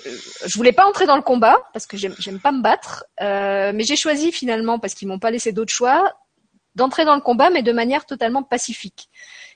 [0.46, 3.72] je voulais pas entrer dans le combat parce que j'aime j'aime pas me battre, euh,
[3.74, 6.14] mais j'ai choisi finalement parce qu'ils m'ont pas laissé d'autre choix
[6.76, 9.10] d'entrer dans le combat, mais de manière totalement pacifique.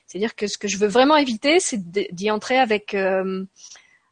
[0.06, 3.44] C'est-à-dire que ce que je veux vraiment éviter, c'est d'y entrer avec euh,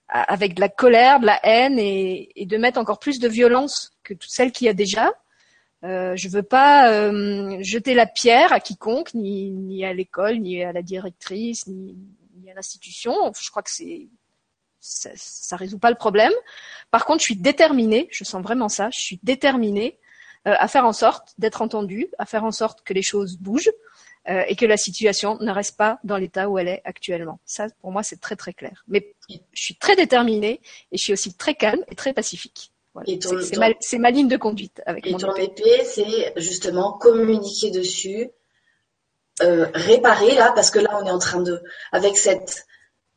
[0.09, 4.15] avec de la colère, de la haine et, de mettre encore plus de violence que
[4.15, 5.13] toute celle qu'il y a déjà.
[5.85, 10.63] Euh, je veux pas euh, jeter la pierre à quiconque, ni, ni à l'école, ni
[10.63, 11.97] à la directrice, ni,
[12.37, 13.15] ni à l'institution.
[13.41, 14.09] Je crois que c'est
[14.83, 16.33] ça, ça résout pas le problème.
[16.91, 19.99] Par contre, je suis déterminée, je sens vraiment ça, je suis déterminée
[20.47, 23.71] euh, à faire en sorte d'être entendue, à faire en sorte que les choses bougent,
[24.29, 27.41] euh, et que la situation ne reste pas dans l'état où elle est actuellement.
[27.45, 28.85] Ça, pour moi, c'est très très clair.
[28.87, 30.61] Mais je suis très déterminée
[30.93, 32.73] et je suis aussi très calme et très pacifique.
[33.81, 35.83] C'est ma, ligne de conduite avec et ton épée.
[35.85, 38.31] c'est justement communiquer dessus,
[39.43, 42.67] euh, réparer là, parce que là, on est en train de, avec cette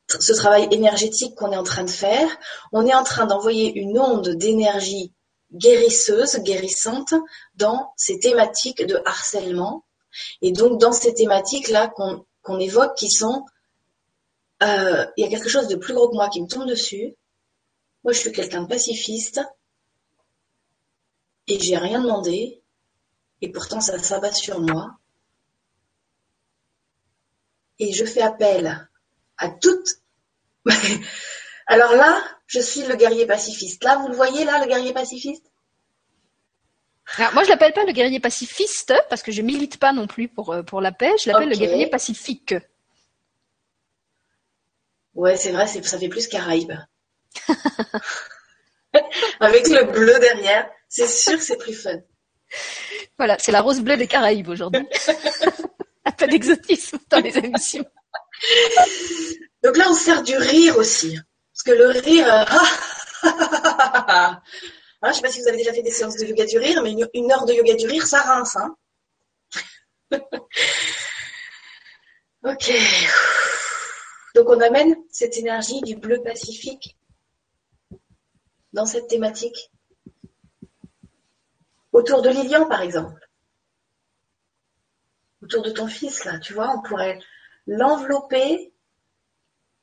[0.08, 2.28] ce travail énergétique qu'on est en train de faire,
[2.72, 5.14] on est en train d'envoyer une onde d'énergie
[5.54, 7.14] guérisseuse, guérissante
[7.56, 9.84] dans ces thématiques de harcèlement
[10.42, 11.94] et donc, dans ces thématiques-là
[12.44, 13.46] qu'on évoque, qui sont,
[14.64, 17.16] euh, il y a quelque chose de plus gros que moi qui me tombe dessus,
[18.04, 19.42] Moi, je suis quelqu'un de pacifiste
[21.48, 22.62] et j'ai rien demandé
[23.42, 24.98] et pourtant ça s'abat sur moi.
[27.80, 28.90] Et je fais appel
[29.38, 30.02] à toutes.
[31.68, 33.84] Alors là, je suis le guerrier pacifiste.
[33.84, 35.52] Là, vous le voyez là, le guerrier pacifiste?
[37.18, 40.28] Alors, moi, je l'appelle pas le guerrier pacifiste parce que je milite pas non plus
[40.28, 41.14] pour, euh, pour la paix.
[41.24, 42.56] Je l'appelle le guerrier pacifique.
[45.14, 46.74] Ouais, c'est vrai, ça fait plus Caraïbe.
[49.40, 52.00] Avec le bleu derrière, c'est sûr que c'est plus fun.
[53.18, 54.86] Voilà, c'est la rose bleue des Caraïbes aujourd'hui.
[56.06, 57.86] Un peu d'exotisme dans les émissions.
[59.64, 61.18] Donc là, on sert du rire aussi.
[61.54, 62.46] Parce que le rire,
[63.24, 63.26] euh,
[65.06, 66.58] ah, je ne sais pas si vous avez déjà fait des séances de yoga du
[66.58, 68.56] rire, mais une, heure de yoga du rire, ça rince.
[68.56, 68.76] Hein
[72.44, 72.74] ok.
[74.34, 76.98] Donc on amène cette énergie du bleu pacifique
[78.74, 79.72] dans cette thématique.
[81.92, 83.30] Autour de Lilian, par exemple.
[85.44, 87.20] Autour de ton fils, là, tu vois, on pourrait
[87.68, 88.74] l'envelopper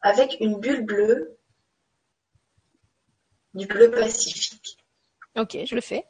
[0.00, 1.38] avec une bulle bleue,
[3.54, 4.81] du bleu pacifique.
[5.36, 6.04] Ok, je le fais.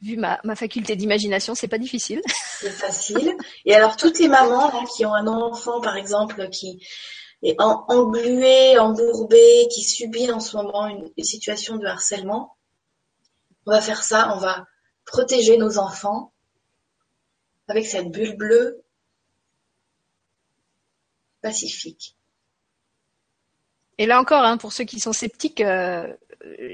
[0.00, 2.20] Vu ma, faculté d'imagination, c'est pas difficile.
[2.26, 3.36] C'est facile.
[3.64, 6.84] Et alors, toutes les mamans qui ont un enfant, par exemple, qui
[7.42, 12.56] est englué, embourbé, qui subit en ce moment une, situation de harcèlement,
[13.66, 14.66] on va faire ça, on va
[15.04, 16.32] protéger nos enfants
[17.68, 18.82] avec cette bulle bleue
[21.42, 22.16] pacifique.
[23.98, 26.12] Et là encore, hein, pour ceux qui sont sceptiques, euh,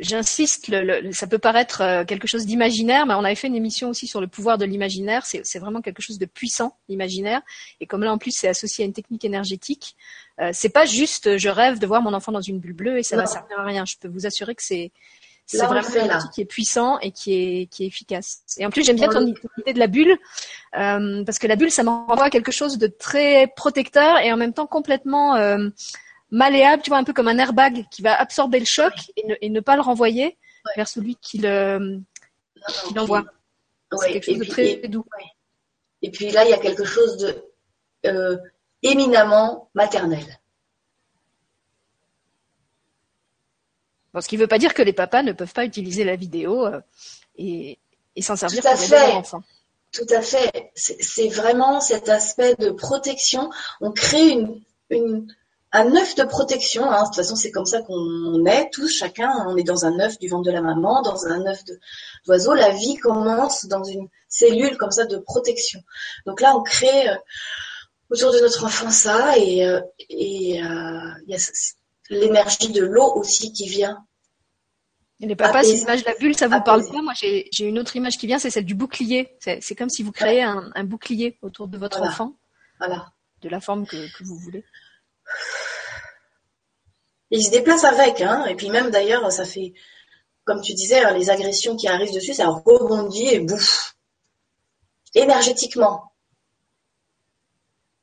[0.01, 0.71] j'insiste,
[1.13, 4.21] ça peut paraître euh, quelque chose d'imaginaire, mais on avait fait une émission aussi sur
[4.21, 5.25] le pouvoir de l'imaginaire.
[5.27, 7.43] C'est vraiment quelque chose de puissant, l'imaginaire.
[7.81, 9.97] Et comme là, en plus, c'est associé à une technique énergétique,
[10.41, 13.03] euh, c'est pas juste je rêve de voir mon enfant dans une bulle bleue et
[13.03, 13.85] ça ne va servir à rien.
[13.85, 14.93] Je peux vous assurer que c'est
[15.49, 18.43] c'est vraiment un outil qui est puissant et qui est, qui est efficace.
[18.59, 20.19] Et en plus, j'aime bien ton, idée de la bulle,
[20.79, 24.37] euh, parce que la bulle, ça m'envoie à quelque chose de très protecteur et en
[24.37, 25.71] même temps complètement euh,
[26.31, 29.61] malléable, tu vois, un peu comme un airbag qui va absorber le choc et ne,
[29.61, 30.37] pas le renvoyer
[30.77, 32.01] vers celui qui le
[32.85, 33.25] qui l'envoie.
[34.01, 35.05] C'est quelque chose de très doux.
[36.03, 37.45] Et puis là, il y a quelque chose de
[38.07, 38.37] euh,
[38.83, 40.25] éminemment maternel.
[44.13, 46.17] Bon, ce qui ne veut pas dire que les papas ne peuvent pas utiliser la
[46.17, 46.81] vidéo euh,
[47.37, 47.79] et,
[48.21, 49.43] s'en servir pour leurs enfants.
[49.93, 50.71] Tout à fait.
[50.75, 53.51] C'est vraiment cet aspect de protection.
[53.81, 54.61] On crée une,
[54.91, 55.35] une,
[55.73, 56.91] un œuf de protection.
[56.91, 57.03] Hein.
[57.03, 59.33] De toute façon, c'est comme ça qu'on est tous, chacun.
[59.49, 61.63] On est dans un œuf du ventre de la maman, dans un œuf
[62.27, 62.55] d'oiseau.
[62.55, 65.81] La vie commence dans une cellule comme ça de protection.
[66.27, 67.17] Donc là, on crée euh,
[68.11, 71.39] autour de notre enfant ça, et euh, et euh, il y a
[72.11, 74.05] l'énergie de l'eau aussi qui vient.
[75.21, 77.03] Et les papas, si l'image de la bulle, ça vous parle pas?
[77.03, 79.37] Moi, j'ai une autre image qui vient, c'est celle du bouclier.
[79.41, 82.37] C'est comme si vous créez un, bouclier autour de votre enfant.
[82.79, 83.13] Voilà.
[83.43, 84.65] De la forme que vous voulez
[87.31, 88.47] il se déplace avec, hein.
[88.47, 89.75] Et puis même d'ailleurs, ça fait,
[90.45, 93.97] comme tu disais, hein, les agressions qui arrivent dessus, ça rebondit et bouffe.
[95.15, 96.13] Énergétiquement.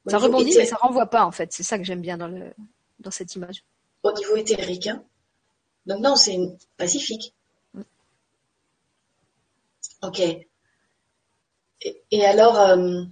[0.07, 1.53] ça rebondit, mais ça renvoie pas, en fait.
[1.53, 2.53] C'est ça que j'aime bien dans, le,
[2.99, 3.63] dans cette image.
[4.03, 5.03] Au niveau éthérique, hein.
[5.85, 6.37] Donc non, c'est
[6.77, 7.35] pacifique.
[7.73, 7.81] Mm.
[10.03, 10.21] Ok.
[12.11, 13.03] Et, alors, euh,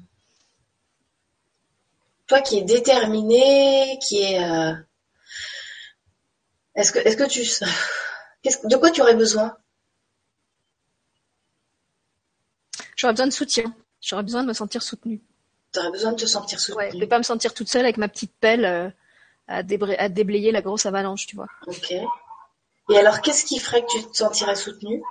[2.27, 4.43] toi qui es déterminé, qui est...
[4.43, 4.73] Euh,
[6.75, 7.41] est-ce que, est-ce que tu,
[8.67, 9.55] de quoi tu aurais besoin?
[12.95, 13.75] J'aurais besoin de soutien.
[14.01, 15.21] J'aurais besoin de me sentir soutenue.
[15.71, 16.83] Tu aurais besoin de te sentir soutenue.
[16.83, 18.89] Ouais, de pas me sentir toute seule avec ma petite pelle euh,
[19.47, 21.47] à, à, déblayer la grosse avalanche, tu vois.
[21.67, 21.91] Ok.
[22.89, 25.01] Et alors, qu'est-ce qui ferait que tu te sentirais soutenue?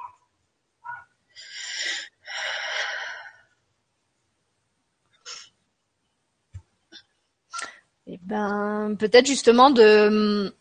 [8.15, 10.53] Eh ben, peut-être justement de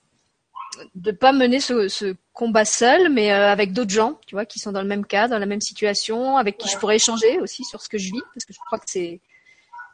[0.96, 4.72] de pas mener ce, combat seul, mais euh, avec d'autres gens, tu vois, qui sont
[4.72, 7.82] dans le même cas, dans la même situation, avec qui je pourrais échanger aussi sur
[7.82, 9.20] ce que je vis, parce que je crois que c'est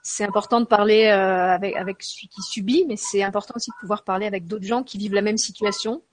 [0.03, 3.75] c'est important de parler euh, avec avec celui qui subit, mais c'est important aussi de
[3.79, 6.03] pouvoir parler avec d'autres gens qui vivent la même situation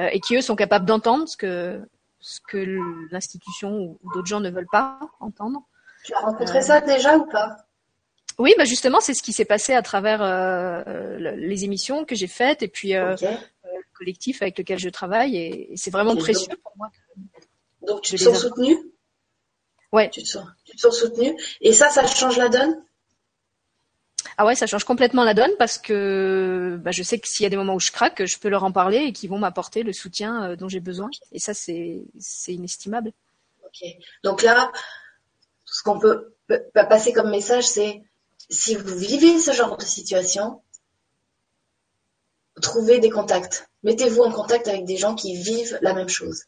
[0.00, 1.80] euh, et qui eux sont capables d'entendre ce que
[2.18, 2.80] ce que
[3.12, 5.62] l'institution ou, d'autres gens ne veulent pas entendre.
[6.04, 7.67] Tu as rencontré ça déjà ou pas?
[8.38, 10.22] Oui, bah justement, c'est ce qui s'est passé à travers
[11.18, 12.94] les émissions que j'ai faites et puis
[13.98, 16.88] collectif avec lequel je travaille et, c'est vraiment précieux pour moi.
[17.82, 18.78] donc tu te sens soutenue?
[19.92, 20.10] Ouais.
[20.10, 21.34] Tu te sens, tu te sens soutenue?
[21.60, 22.80] Et ça, ça change la donne?
[24.36, 27.46] Ah ouais, ça change complètement la donne parce que bah, je sais que s'il y
[27.46, 29.82] a des moments où je craque, je peux leur en parler et qu'ils vont m'apporter
[29.82, 31.08] le soutien dont j'ai besoin.
[31.32, 32.04] Et ça, c'est
[32.46, 33.12] inestimable.
[33.64, 33.88] Ok.
[34.22, 34.70] Donc là,
[35.64, 36.34] ce qu'on peut
[36.72, 38.02] passer comme message, c'est
[38.50, 40.62] si vous vivez ce genre de situation,
[42.60, 43.68] trouvez des contacts.
[43.82, 46.44] Mettez-vous en contact avec des gens qui vivent la même chose.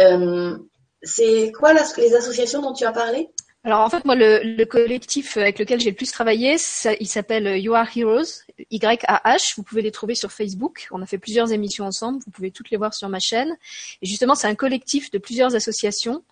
[0.00, 0.56] Euh,
[1.02, 3.30] c'est quoi les associations dont tu as parlé?
[3.64, 6.56] Alors en fait, moi, le, collectif avec lequel j'ai le plus travaillé,
[7.00, 9.54] il s'appelle You Are Heroes, Y-A-H.
[9.56, 10.86] Vous pouvez les trouver sur Facebook.
[10.92, 12.22] On a fait plusieurs émissions ensemble.
[12.24, 13.56] Vous pouvez toutes les voir sur ma chaîne.
[14.02, 16.22] Et justement, c'est un collectif de plusieurs associations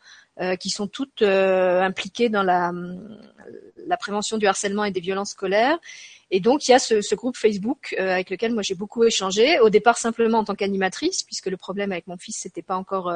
[0.40, 2.72] euh, qui sont toutes euh, impliquées dans la,
[3.86, 5.78] la prévention du harcèlement et des violences scolaires.
[6.30, 9.04] Et donc, il y a ce, ce groupe Facebook euh, avec lequel moi j'ai beaucoup
[9.04, 9.60] échangé.
[9.60, 13.14] Au départ, simplement en tant qu'animatrice, puisque le problème avec mon fils n'était pas encore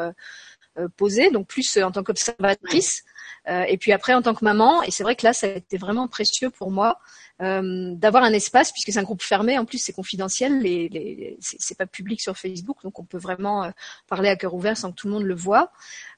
[0.96, 3.04] posé, donc plus en tant qu'observatrice.
[3.48, 5.50] Euh, et puis après en tant que maman, et c'est vrai que là ça a
[5.50, 6.98] été vraiment précieux pour moi
[7.40, 9.58] euh, d'avoir un espace puisque c'est un groupe fermé.
[9.58, 13.64] En plus c'est confidentiel, les, les c'est pas public sur Facebook, donc on peut vraiment
[13.64, 13.70] euh,
[14.06, 15.70] parler à cœur ouvert sans que tout le monde le voit.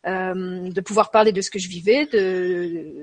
[0.07, 2.07] Euh, de pouvoir parler de ce que je vivais,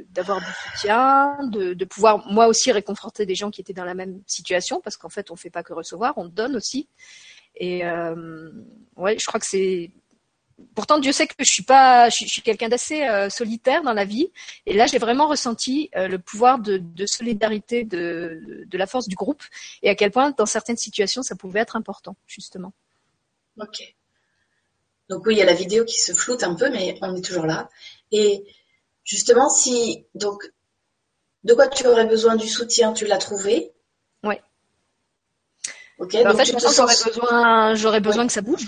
[0.09, 4.19] d'avoir du soutien, de, pouvoir moi aussi réconforter des gens qui étaient dans la même
[4.25, 6.89] situation parce qu'en fait on fait pas que recevoir, on donne aussi.
[7.55, 8.51] Et euh,
[8.95, 9.91] ouais, je crois que c'est
[10.75, 14.05] pourtant Dieu sait que je suis pas, je suis, quelqu'un d'assez euh, solitaire dans la
[14.05, 14.31] vie,
[14.65, 19.15] et là j'ai vraiment ressenti euh, le pouvoir de, solidarité de, de, la force du
[19.15, 19.43] groupe,
[19.83, 22.73] et à quel point dans certaines situations ça pouvait être important justement.
[23.59, 23.95] Ok.
[25.09, 27.23] Donc oui, il y a la vidéo qui se floute un peu, mais on est
[27.23, 27.69] toujours là.
[28.11, 28.43] Et
[29.03, 30.51] justement, si donc
[31.43, 33.71] de quoi tu aurais besoin du soutien, tu l'as trouvé?
[34.23, 34.35] Oui.
[35.99, 36.13] Ok.
[36.23, 38.67] Bah, en fait, je pense j'aurais besoin, j'aurais besoin que ça bouge.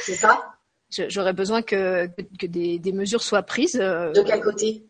[0.00, 0.57] C'est ça?
[0.90, 2.06] J'aurais besoin que,
[2.38, 3.78] que des, des, mesures soient prises.
[3.80, 4.86] Euh, de quel côté?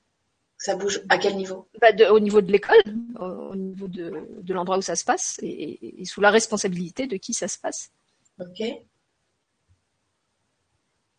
[0.56, 1.68] Ça bouge à quel niveau?
[1.80, 2.82] Bah de, Au niveau de l'école,
[3.20, 7.16] au, niveau de, de l'endroit où ça se passe et, et, sous la responsabilité de
[7.16, 7.90] qui ça se passe.
[8.40, 8.60] Ok.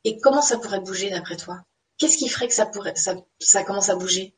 [0.06, 1.62] Et comment ça pourrait bouger d'après toi?
[1.98, 4.34] Qu'est-ce qui ferait que ça, pourrait, ça, ça commence à bouger?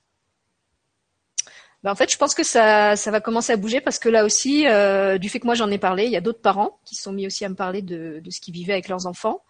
[1.84, 4.68] Bah en fait, je pense que ça, va commencer à bouger parce que là aussi,
[4.68, 7.12] euh, du fait que moi j'en ai parlé, il y a d'autres parents qui sont
[7.12, 9.44] mis aussi à me parler de, ce qu'ils vivaient avec leurs enfants.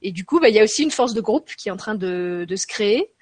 [0.00, 1.76] Et du coup, bah, il y a aussi une force de groupe qui est en
[1.76, 3.13] train de se créer.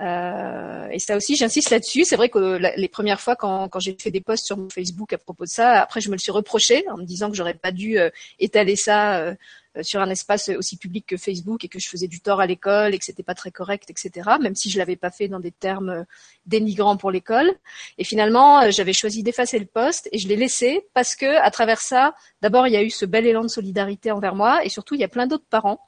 [0.00, 2.04] Euh, et ça aussi, j'insiste là-dessus.
[2.04, 5.18] C'est vrai que les premières fois, quand, j'ai fait des posts sur mon Facebook à
[5.18, 7.72] propos de ça, après, je me le suis reproché en me disant que j'aurais pas
[7.72, 9.34] dû euh, étaler ça euh,
[9.82, 12.94] sur un espace aussi public que Facebook et que je faisais du tort à l'école
[12.94, 14.30] et que c'était pas très correct, etc.
[14.40, 16.06] Même si je l'avais pas fait dans des termes
[16.46, 17.48] dénigrants pour l'école.
[17.96, 21.80] Et finalement, j'avais choisi d'effacer le poste et je l'ai laissé parce que à travers
[21.80, 24.96] ça, d'abord il y a eu ce bel élan de solidarité envers moi et surtout
[24.96, 25.80] il y a plein d'autres parents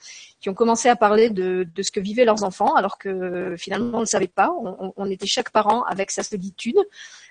[0.42, 3.98] qui ont commencé à parler de, de, ce que vivaient leurs enfants alors que finalement
[3.98, 4.50] on ne savait pas.
[4.50, 6.76] On, on, était chaque parent avec sa solitude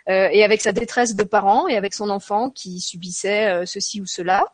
[0.10, 4.08] euh, et avec sa détresse de parents et avec son enfant qui subissait ceci ou
[4.08, 4.46] cela.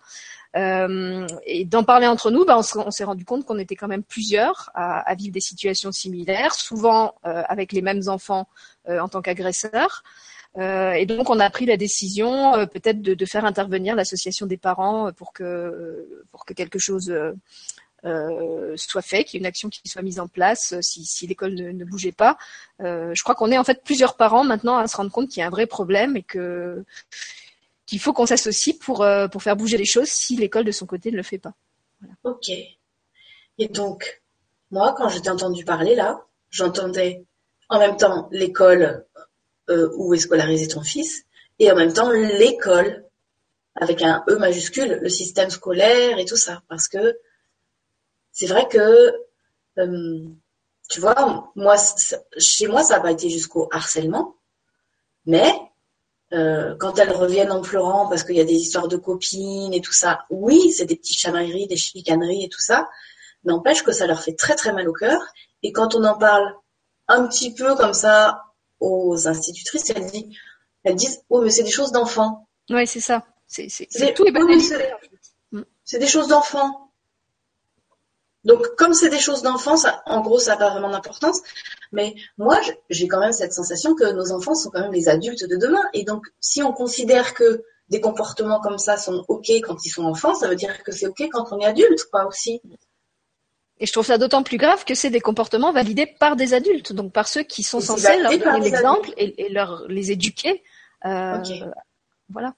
[0.56, 4.04] Euh, et d'en parler entre nous, bah, on s'est rendu compte qu'on était quand même
[4.04, 8.48] plusieurs à, vivre des situations similaires, souvent euh, avec les mêmes enfants
[8.90, 10.04] euh, en tant qu'agresseurs.
[10.58, 15.32] et donc, on a pris la décision peut-être de, faire intervenir l'association des parents pour
[15.32, 17.14] que pour que quelque chose
[18.04, 21.84] soit fait, qu'il y ait une action qui soit mise en place si, l'école ne,
[21.84, 22.38] bougeait pas.
[22.80, 25.44] je crois qu'on est en fait plusieurs parents maintenant à se rendre compte qu'il y
[25.44, 26.86] a un vrai problème et que
[27.88, 30.86] qu'il faut qu'on s'associe pour, euh, pour faire bouger les choses si l'école de son
[30.86, 31.54] côté ne le fait pas.
[32.24, 32.50] Ok.
[32.50, 34.22] Et donc,
[34.70, 37.26] moi, quand j'étais entendu parler là, j'entendais
[37.70, 39.06] en même temps l'école
[39.70, 41.24] euh, où est scolarisé ton fils
[41.60, 43.06] et en même temps l'école
[43.76, 46.62] avec un E majuscule, le système scolaire et tout ça.
[46.68, 47.18] Parce que
[48.38, 49.12] c'est vrai que,
[49.80, 50.28] euh,
[50.90, 51.76] tu vois, moi,
[52.38, 54.36] chez moi, ça n'a pas été jusqu'au harcèlement,
[55.26, 55.52] mais
[56.34, 59.82] euh, quand elles reviennent en pleurant parce qu'il y a des histoires de copines et
[59.82, 62.88] tout ça, oui, c'est des petites chamailleries, des chicaneries et tout ça,
[63.44, 65.20] n'empêche que ça leur fait très très mal au cœur.
[65.64, 66.54] Et quand on en parle
[67.08, 68.44] un petit peu comme ça
[68.80, 70.38] aux institutrices, elles disent,
[70.84, 72.48] elles disent oh mais c'est des choses d'enfants.
[72.70, 73.26] Oui, c'est ça.
[73.48, 73.68] C'est
[74.14, 74.26] tout
[75.86, 76.87] C'est des choses d'enfants.
[78.48, 81.42] Donc, comme c'est des choses d'enfants, en gros, ça n'a pas vraiment d'importance.
[81.92, 82.58] Mais moi,
[82.90, 85.84] j'ai quand même cette sensation que nos enfants sont quand même les adultes de demain.
[85.94, 90.06] Et donc, si on considère que des comportements comme ça sont OK quand ils sont
[90.06, 92.62] enfants, ça veut dire que c'est OK quand on est adulte, quoi, aussi.
[93.80, 96.94] Et je trouve ça d'autant plus grave que c'est des comportements validés par des adultes,
[96.94, 100.64] donc par ceux qui sont censés leur donner l'exemple et, leur les éduquer.
[101.04, 101.38] Euh,
[102.30, 102.54] Voilà.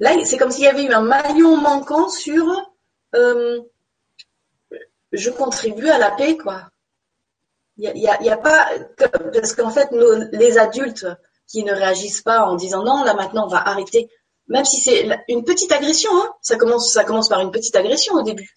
[0.00, 2.44] Là, c'est comme s'il y avait eu un maillon manquant sur
[3.14, 3.58] euh,
[5.12, 6.68] je contribue à la paix, quoi.
[7.78, 8.68] Il y a, pas
[9.32, 9.88] parce qu'en fait,
[10.32, 11.06] les adultes
[11.46, 14.10] qui ne réagissent pas en disant non, là maintenant on va arrêter.
[14.48, 18.14] Même si c'est une petite agression, hein, ça commence, ça commence par une petite agression
[18.14, 18.54] au début.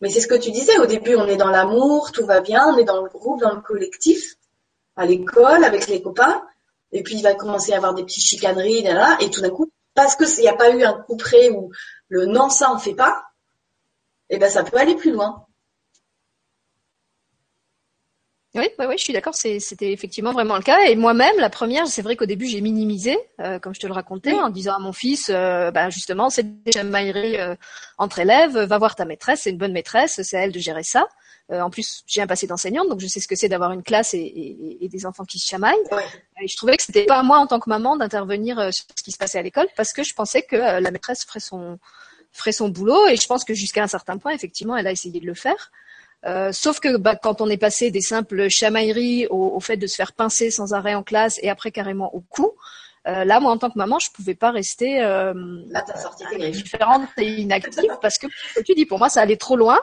[0.00, 2.66] Mais c'est ce que tu disais, au début on est dans l'amour, tout va bien,
[2.66, 4.34] on est dans le groupe, dans le collectif,
[4.96, 6.42] à l'école, avec les copains,
[6.90, 8.84] et puis il va commencer à avoir des petites chicaneries,
[9.20, 11.70] et tout d'un coup, parce qu'il n'y a pas eu un coup près où
[12.08, 13.22] le non, ça on fait pas,
[14.34, 15.46] eh ben ça peut aller plus loin.
[18.54, 19.34] Oui, oui, oui, je suis d'accord.
[19.34, 20.80] C'était effectivement vraiment le cas.
[20.86, 23.94] Et moi-même, la première, c'est vrai qu'au début, j'ai minimisé, euh, comme je te le
[23.94, 27.54] racontais, en disant à mon fils, euh, bah, justement, c'est des chamailleries euh,
[27.96, 28.58] entre élèves.
[28.58, 31.08] Va voir ta maîtresse, c'est une bonne maîtresse, c'est à elle de gérer ça.
[31.50, 34.12] en plus, j'ai un passé d'enseignante, donc je sais ce que c'est d'avoir une classe
[34.14, 35.76] et, des enfants qui se chamaillent.
[36.42, 39.02] Et je trouvais que c'était pas à moi, en tant que maman, d'intervenir sur ce
[39.02, 41.78] qui se passait à l'école, parce que je pensais que la maîtresse ferait son
[42.32, 43.06] ferait son boulot.
[43.08, 45.70] Et je pense que jusqu'à un certain point, effectivement, elle a essayé de le faire.
[46.24, 49.96] Euh, sauf que bah, quand on est passé des simples chamailleries au, fait de se
[49.96, 52.52] faire pincer sans arrêt en classe et après carrément au cou,
[53.08, 55.34] euh, là, moi, en tant que maman, je pouvais pas rester euh,
[56.52, 58.28] différente et inactive parce que,
[58.64, 59.80] tu dis, pour moi, ça allait trop loin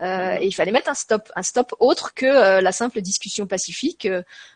[0.00, 3.46] euh, et il fallait mettre un stop, un stop autre que euh, la simple discussion
[3.46, 4.08] pacifique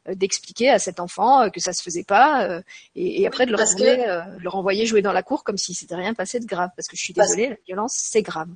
[0.07, 2.61] d'expliquer à cet enfant que ça se faisait pas
[2.95, 4.07] et, et, après de le renvoyer,
[4.39, 6.97] le renvoyer jouer dans la cour comme si c'était rien passé de grave parce que
[6.97, 8.49] je suis désolée, la violence, c'est grave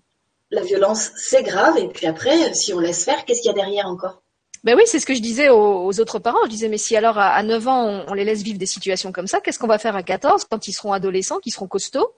[0.51, 1.77] la violence, c'est grave.
[1.79, 4.23] Et puis après, si on laisse faire, qu'est-ce qu'il y a derrière encore?
[4.65, 6.39] Ben oui, c'est ce que je disais aux, autres parents.
[6.45, 9.27] Je disais, mais si alors à, 9 ans, on, les laisse vivre des situations comme
[9.27, 12.13] ça, qu'est-ce qu'on va faire à 14 quand ils seront adolescents, qu'ils seront costauds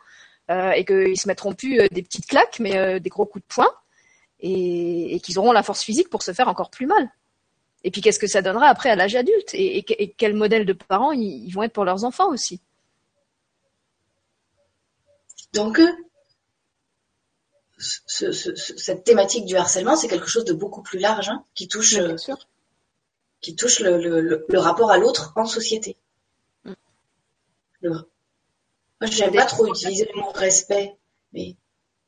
[0.50, 3.44] euh, et qu'ils se mettront plus euh, des petites claques, mais euh, des gros coups
[3.46, 3.68] de poing?
[4.42, 7.10] Et, qu'ils auront la force physique pour se faire encore plus mal.
[7.82, 9.50] Et puis qu'est-ce que ça donnera après à l'âge adulte?
[9.54, 9.82] Et,
[10.16, 12.60] quel modèle de parents ils, ils vont être pour leurs enfants aussi?
[15.52, 15.80] Donc,
[17.80, 22.16] cette thématique du harcèlement, c'est quelque chose de beaucoup plus large, hein, qui touche, euh,
[23.40, 25.96] qui touche le, rapport à l'autre en société.
[26.64, 26.72] Mm.
[27.82, 30.94] Moi, je n'aime pas trop utiliser le mot respect,
[31.32, 31.56] mais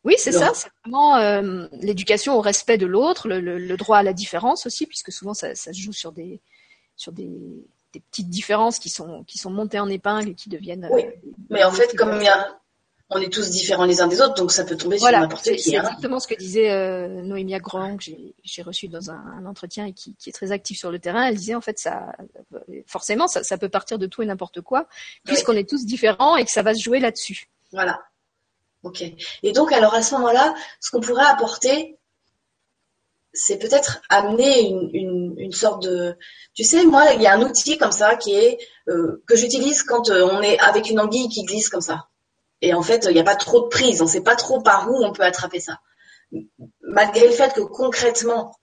[0.04, 4.12] oui, c'est ça, c'est vraiment euh, l'éducation au respect de l'autre, le, droit à la
[4.12, 6.40] différence aussi, puisque souvent ça, se joue sur des
[6.96, 7.30] sur des,
[7.92, 10.88] petites différences qui sont qui sont montées en épingle et qui deviennent.
[10.90, 12.58] Oui, euh, mais en fait, comme il y a
[13.14, 15.58] on est tous différents les uns des autres, donc ça peut tomber sur n'importe qui.
[15.58, 15.82] C'est hein.
[15.82, 18.04] exactement ce que disait euh, Noémia Grand, que
[18.42, 21.26] j'ai reçu dans un, entretien et qui, est très actif sur le terrain.
[21.26, 22.06] Elle disait en fait ça,
[22.86, 24.88] forcément, ça, peut partir de tout et n'importe quoi,
[25.24, 27.48] puisqu'on est tous différents et que ça va se jouer là-dessus.
[27.70, 28.00] Voilà.
[28.82, 29.04] Ok.
[29.42, 31.98] Et donc alors à ce moment-là, ce qu'on pourrait apporter,
[33.32, 36.16] c'est peut-être amener une, sorte de,
[36.54, 38.58] tu sais, moi, il y a un outil comme ça qui est
[38.88, 42.08] euh, que j'utilise quand euh, on est avec une anguille qui glisse comme ça.
[42.60, 44.00] Et en fait, il n'y a pas trop de prise.
[44.02, 45.80] On ne sait pas trop par où on peut attraper ça.
[46.82, 48.54] Malgré le fait que concrètement,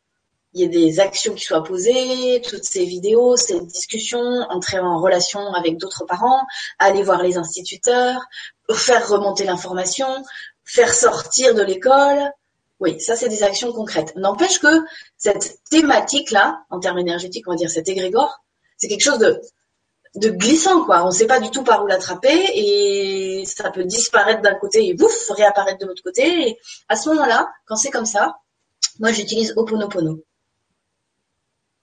[0.53, 4.99] il y ait des actions qui soient posées, toutes ces vidéos, ces discussions, entrer en
[4.99, 6.41] relation avec d'autres parents,
[6.79, 8.25] aller voir les instituteurs,
[8.75, 10.23] faire remonter l'information,
[10.63, 12.31] faire sortir de l'école.
[12.79, 14.13] Oui, ça, c'est des actions concrètes.
[14.15, 14.83] N'empêche que
[15.17, 18.41] cette thématique-là, en termes énergétiques, on va dire cet égrégore,
[18.77, 19.41] c'est quelque chose de
[20.15, 21.05] de glissant quoi.
[21.05, 24.93] On sait pas du tout par où l'attraper et ça peut disparaître d'un côté et
[24.93, 26.49] bouf réapparaître de l'autre côté.
[26.49, 28.37] Et à ce moment-là, quand c'est comme ça,
[28.99, 30.23] moi j'utilise Oponopono.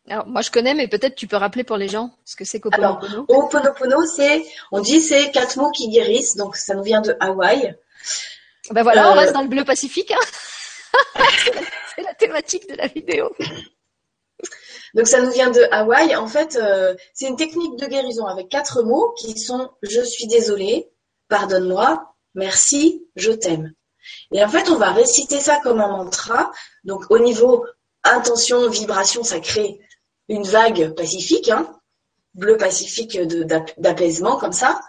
[0.09, 2.61] Alors moi je connais, mais peut-être tu peux rappeler pour les gens ce que c'est
[2.61, 3.26] qu'Oponopono.
[3.28, 7.16] Alors Oponopono, c'est, on dit c'est quatre mots qui guérissent, donc ça nous vient de
[7.18, 7.76] Hawaï.
[8.70, 10.12] Ben voilà, on euh, reste dans le bleu Pacifique.
[10.12, 11.00] Hein.
[11.96, 13.32] c'est la thématique de la vidéo.
[14.94, 16.14] Donc ça nous vient de Hawaï.
[16.14, 20.28] En fait, euh, c'est une technique de guérison avec quatre mots qui sont je suis
[20.28, 20.88] désolé,
[21.28, 23.72] pardonne-moi, merci, je t'aime.
[24.32, 26.52] Et en fait, on va réciter ça comme un mantra.
[26.84, 27.66] Donc au niveau
[28.04, 29.80] intention, vibration, ça crée
[30.29, 31.79] une vague pacifique, hein,
[32.35, 33.18] bleu pacifique
[33.79, 34.81] d'apaisement comme ça.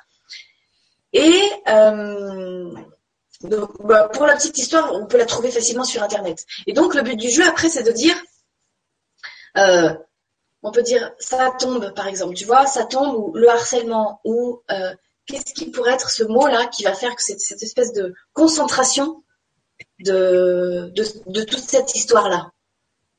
[1.13, 2.73] Et euh,
[3.41, 6.45] donc, bah, pour la petite histoire, on peut la trouver facilement sur Internet.
[6.65, 8.15] Et donc le but du jeu après, c'est de dire
[9.57, 9.93] euh,
[10.63, 14.61] on peut dire ça tombe, par exemple, tu vois, ça tombe ou le harcèlement ou
[14.71, 14.93] euh,
[15.25, 19.23] qu'est-ce qui pourrait être ce mot-là qui va faire que cette, cette espèce de concentration
[19.99, 22.51] de, de, toute cette histoire-là,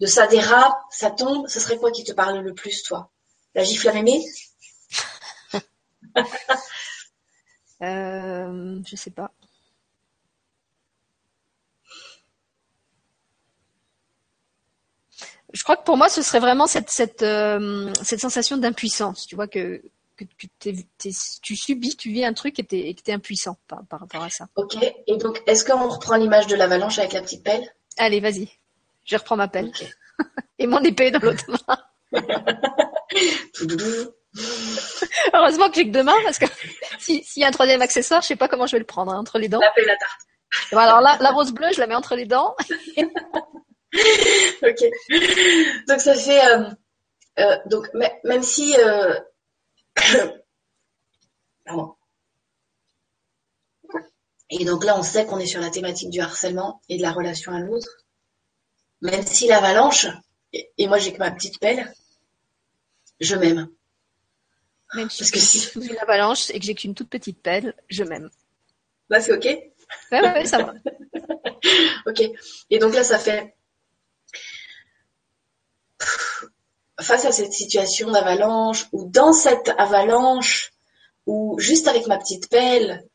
[0.01, 3.11] de ça dérape, ça tombe, ce serait quoi qui te parle le plus, toi?
[3.55, 4.24] La gifle à mémé?
[7.80, 9.30] Euh, Je sais pas.
[15.53, 19.26] je crois que pour moi, ce serait vraiment cette, cette, euh, cette sensation d'impuissance.
[19.26, 19.82] Tu vois, que,
[20.16, 20.24] que,
[21.40, 24.49] tu subis, tu vis un truc et, tu es impuissant par, par, rapport à ça.
[24.57, 24.76] Ok.
[25.07, 27.66] Et donc, est-ce qu'on reprend l'image de l'avalanche avec la petite pelle?
[27.96, 28.49] Allez, vas-y.
[29.09, 29.72] Je reprends ma pelle.
[30.59, 31.78] et mon épée dans l'autre main.
[35.32, 36.44] Heureusement que j'ai que deux mains parce que
[36.98, 39.18] s'il y a un troisième accessoire, je sais pas comment je vais le prendre hein,
[39.18, 39.61] entre les dents.
[39.61, 40.20] La paix, la tarte.
[40.72, 42.54] Bon, alors là, la rose bleue, je la mets entre les dents.
[42.98, 43.12] ok.
[45.88, 46.64] Donc ça fait euh,
[47.38, 47.88] euh, donc
[48.24, 49.14] même si euh,
[51.64, 51.94] pardon.
[54.50, 57.12] Et donc là, on sait qu'on est sur la thématique du harcèlement et de la
[57.12, 58.07] relation à l'autre.
[59.01, 60.07] Même si l'avalanche,
[60.53, 61.92] et moi j'ai que ma petite pelle,
[63.20, 63.68] je m'aime.
[64.94, 65.59] Même si Parce que si...
[65.59, 68.30] sous une avalanche et que j'ai qu'une toute petite pelle, je m'aime.
[69.11, 69.44] Là, c'est OK
[70.12, 70.74] Ouais, ouais, ça va.
[72.07, 72.22] ok.
[72.70, 73.55] Et donc là, ça fait.
[77.01, 80.72] Face à cette situation d'avalanche, ou dans cette avalanche,
[81.26, 83.07] ou juste avec ma petite pelle,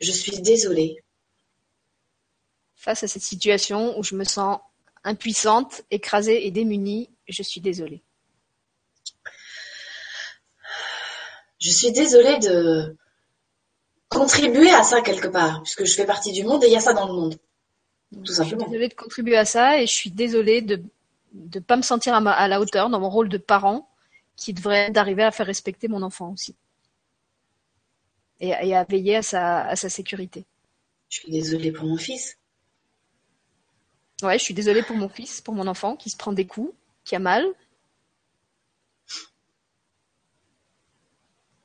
[0.00, 1.02] je suis désolée.
[2.76, 4.58] Face à cette situation où je me sens
[5.04, 8.02] impuissante, écrasée et démunie, je suis désolée.
[11.58, 12.96] Je suis désolée de
[14.08, 16.80] contribuer à ça quelque part, puisque je fais partie du monde et il y a
[16.80, 17.36] ça dans le monde.
[18.24, 18.60] Tout simplement.
[18.60, 20.82] Je suis désolée de contribuer à ça et je suis désolée de
[21.32, 23.88] ne pas me sentir à, la hauteur dans mon rôle de parent
[24.36, 26.56] qui devrait d'arriver à faire respecter mon enfant aussi.
[28.40, 30.46] Et, à veiller à sa, à sa sécurité.
[31.10, 32.39] Je suis désolée pour mon fils.
[34.22, 36.72] Ouais, je suis désolée pour mon fils, pour mon enfant qui se prend des coups,
[37.04, 37.46] qui a mal,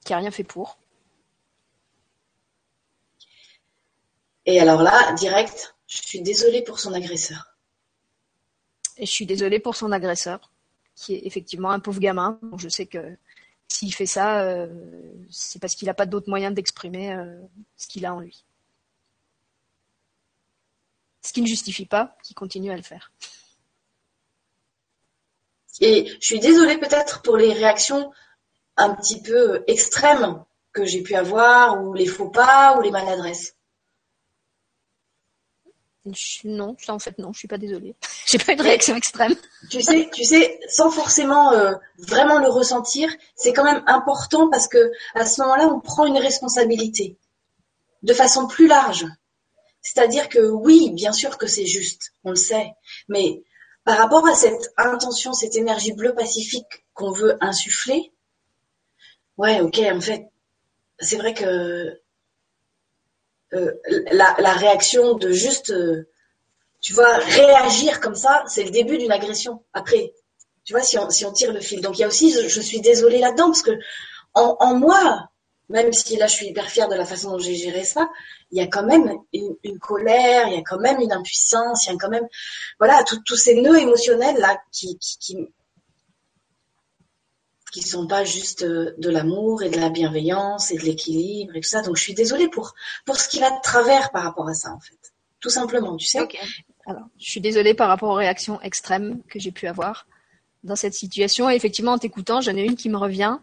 [0.06, 0.78] qui a rien fait pour.
[4.46, 7.58] Et alors là, direct, je suis désolée pour son agresseur.
[8.98, 10.52] Et je suis désolée pour son agresseur,
[10.96, 12.40] qui est effectivement un pauvre gamin.
[12.58, 13.18] je sais que
[13.68, 14.68] s'il fait ça, euh,
[15.30, 17.42] c'est parce qu'il n'a pas d'autre moyen d'exprimer euh,
[17.76, 18.46] ce qu'il a en lui.
[21.26, 23.12] Ce qui ne justifie pas qu'il continue à le faire.
[25.82, 28.12] Et je suis désolée peut-être pour les réactions
[28.78, 33.56] un petit peu extrêmes que j'ai pu avoir, ou les faux pas, ou les maladresses.
[36.44, 37.96] Non, en fait non, je suis pas désolée.
[38.28, 39.34] J'ai pas eu de réaction extrême.
[39.72, 44.68] Tu sais, tu sais, sans forcément euh, vraiment le ressentir, c'est quand même important parce
[44.68, 47.18] que à ce moment-là, on prend une responsabilité
[48.04, 49.08] de façon plus large.
[49.86, 52.74] C'est-à-dire que oui, bien sûr que c'est juste, on le sait,
[53.08, 53.44] mais
[53.84, 58.12] par rapport à cette intention, cette énergie bleue pacifique qu'on veut insuffler,
[59.38, 60.26] ouais, ok, en fait,
[60.98, 62.02] c'est vrai que
[63.54, 63.72] euh,
[64.12, 66.10] la, réaction de juste, euh,
[66.82, 69.64] tu vois, réagir comme ça, c'est le début d'une agression.
[69.72, 70.16] Après,
[70.64, 71.82] tu vois, si on, si on tire le fil.
[71.82, 73.78] Donc il y a aussi, je, suis désolée là-dedans parce que
[74.34, 75.30] en, moi,
[75.70, 78.10] même si là je suis hyper fière de la façon dont j'ai géré ça,
[78.52, 81.92] il y a quand même une, colère, il y a quand même une impuissance, il
[81.92, 82.28] y a quand même,
[82.80, 85.38] voilà, tous ces nœuds émotionnels là qui, qui,
[87.72, 91.62] qui sont pas juste euh, de l'amour et de la bienveillance et de l'équilibre et
[91.62, 91.82] tout ça.
[91.82, 92.74] Donc je suis désolée pour
[93.06, 95.14] pour ce qui va de travers par rapport à ça en fait.
[95.42, 96.28] Tout simplement, tu sais.
[96.88, 100.08] Alors, je suis désolée par rapport aux réactions extrêmes que j'ai pu avoir
[100.64, 101.50] dans cette situation.
[101.50, 103.38] Et effectivement, en t'écoutant, j'en ai une qui me revient.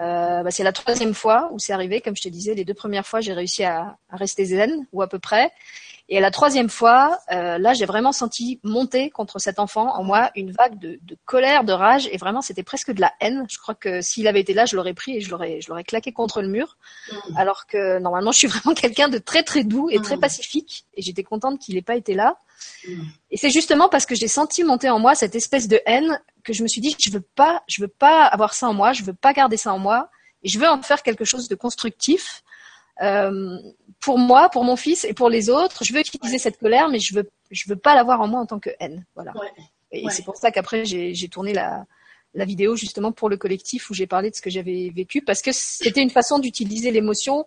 [0.00, 2.00] Euh, bah, c'est la troisième fois où c'est arrivé.
[2.00, 5.02] Comme je te disais, les deux premières fois, j'ai réussi à, à, rester zen ou
[5.02, 5.50] à peu près.
[6.10, 10.30] Et la troisième fois, euh, là, j'ai vraiment senti monter contre cet enfant en moi
[10.36, 13.44] une vague de, de, colère, de rage, et vraiment, c'était presque de la haine.
[13.50, 15.84] Je crois que s'il avait été là, je l'aurais pris et je l'aurais, je l'aurais
[15.84, 16.78] claqué contre le mur.
[17.12, 17.36] Mmh.
[17.36, 20.20] Alors que normalement, je suis vraiment quelqu'un de très très doux et très mmh.
[20.20, 22.38] pacifique, et j'étais contente qu'il n'ait pas été là.
[22.86, 23.02] Mmh.
[23.30, 26.54] Et c'est justement parce que j'ai senti monter en moi cette espèce de haine que
[26.54, 29.02] je me suis dit, je veux pas, je veux pas avoir ça en moi, je
[29.02, 30.08] veux pas garder ça en moi,
[30.42, 32.42] et je veux en faire quelque chose de constructif.
[33.02, 33.58] Euh,
[34.00, 37.00] pour moi, pour mon fils et pour les autres, je veux utiliser cette colère, mais
[37.00, 39.04] je veux, je veux pas l'avoir en moi en tant que haine.
[39.14, 39.32] Voilà.
[39.90, 41.86] Et c'est pour ça qu'après j'ai tourné la,
[42.34, 45.42] la vidéo justement pour le collectif où j'ai parlé de ce que j'avais vécu parce
[45.42, 47.46] que c'était une façon d'utiliser l'émotion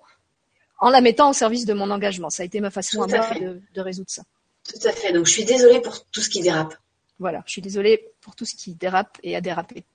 [0.80, 2.30] en la mettant au service de mon engagement.
[2.30, 4.24] Ça a été ma façon à, moi de, de, résoudre ça.
[4.64, 5.14] Tout à fait.
[5.14, 6.74] Donc je suis désolée pour tout ce qui dérape.
[7.20, 9.86] Voilà, je suis désolée pour tout ce qui dérape et a dérapé.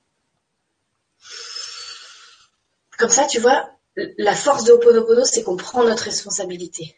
[2.97, 6.97] Comme ça, tu vois, la force de Ho'oponopono, c'est qu'on prend notre responsabilité.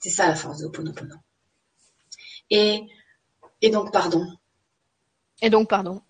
[0.00, 1.16] C'est ça la force de Ho'oponopono.
[2.50, 2.86] Et,
[3.60, 4.26] et donc, pardon.
[5.42, 6.02] Et donc, pardon.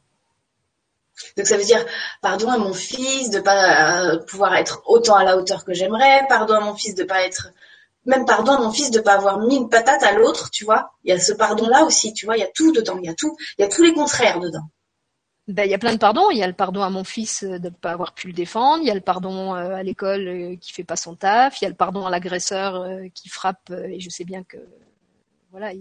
[1.36, 1.84] Donc ça veut dire
[2.22, 6.26] pardon à mon fils de pas euh, pouvoir être autant à la hauteur que j'aimerais,
[6.30, 7.50] pardon à mon fils de pas être
[8.06, 10.92] même pardon à mon fils de pas avoir mis une patate à l'autre, tu vois.
[11.04, 13.04] Il y a ce pardon là aussi, tu vois, il y a tout dedans, il
[13.04, 14.70] y a tout, il y a tous les contraires dedans.
[15.50, 16.30] Ben, il y a plein de pardons.
[16.30, 18.82] Il y a le pardon à mon fils de ne pas avoir pu le défendre.
[18.82, 21.60] Il y a le pardon euh, à l'école euh, qui fait pas son taf.
[21.60, 23.70] Il y a le pardon à l'agresseur euh, qui frappe.
[23.70, 24.58] Et je sais bien que
[25.50, 25.72] voilà,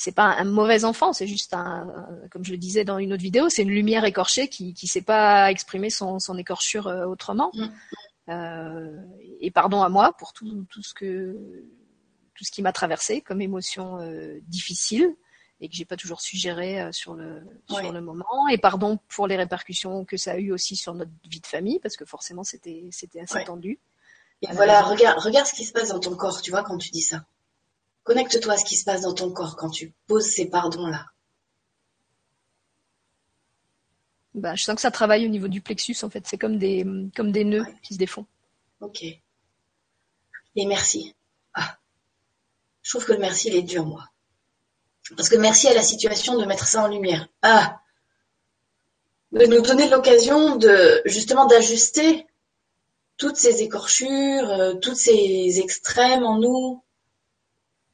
[0.00, 1.86] c'est pas un mauvais enfant, c'est juste un,
[2.30, 5.02] comme je le disais dans une autre vidéo, c'est une lumière écorchée qui qui sait
[5.02, 7.50] pas exprimer son, son écorchure euh, autrement.
[7.52, 7.66] Mm.
[8.30, 8.96] Euh,
[9.40, 11.36] et pardon à moi pour tout, tout ce que
[12.34, 15.14] tout ce qui m'a traversé comme émotion euh, difficile
[15.60, 18.48] et que j'ai pas toujours su gérer euh, sur le sur le moment.
[18.50, 21.78] Et pardon pour les répercussions que ça a eu aussi sur notre vie de famille
[21.80, 23.78] parce que forcément c'était c'était assez tendu.
[24.42, 26.90] Et voilà, regarde regarde ce qui se passe dans ton corps, tu vois, quand tu
[26.90, 27.24] dis ça.
[28.04, 31.06] Connecte-toi à ce qui se passe dans ton corps quand tu poses ces pardons là.
[34.32, 36.26] Bah, je sens que ça travaille au niveau du plexus en fait.
[36.26, 38.26] C'est comme des comme des nœuds qui se défont.
[38.80, 39.02] Ok.
[39.02, 41.14] Et merci.
[41.52, 41.76] Ah.
[42.82, 44.09] Je trouve que le merci il est dur moi.
[45.16, 47.28] Parce que merci à la situation de mettre ça en lumière.
[47.42, 47.80] Ah
[49.32, 52.26] De nous donner l'occasion de justement d'ajuster
[53.16, 56.82] toutes ces écorchures, euh, toutes ces extrêmes en nous.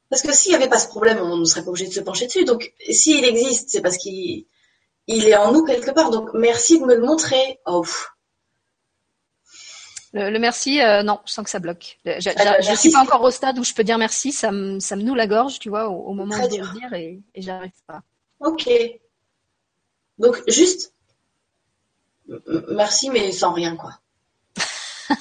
[0.09, 2.01] Parce que s'il n'y avait pas ce problème, on ne serait pas obligé de se
[2.01, 2.45] pencher dessus.
[2.45, 4.47] Donc s'il existe, c'est parce qu'il
[5.09, 6.11] il est en nous quelque part.
[6.11, 7.61] Donc merci de me le montrer.
[7.67, 7.85] Oh.
[10.17, 11.99] Le, merci, euh, non, je sens que ça bloque.
[12.05, 14.97] Je, ne suis pas encore au stade où je peux dire merci, ça me, ça
[14.97, 18.03] me noue la gorge, tu vois, au, moment de le dire et, et j'arrive pas.
[18.41, 18.69] Ok.
[20.19, 20.95] Donc juste
[22.71, 23.93] merci, mais sans rien, quoi.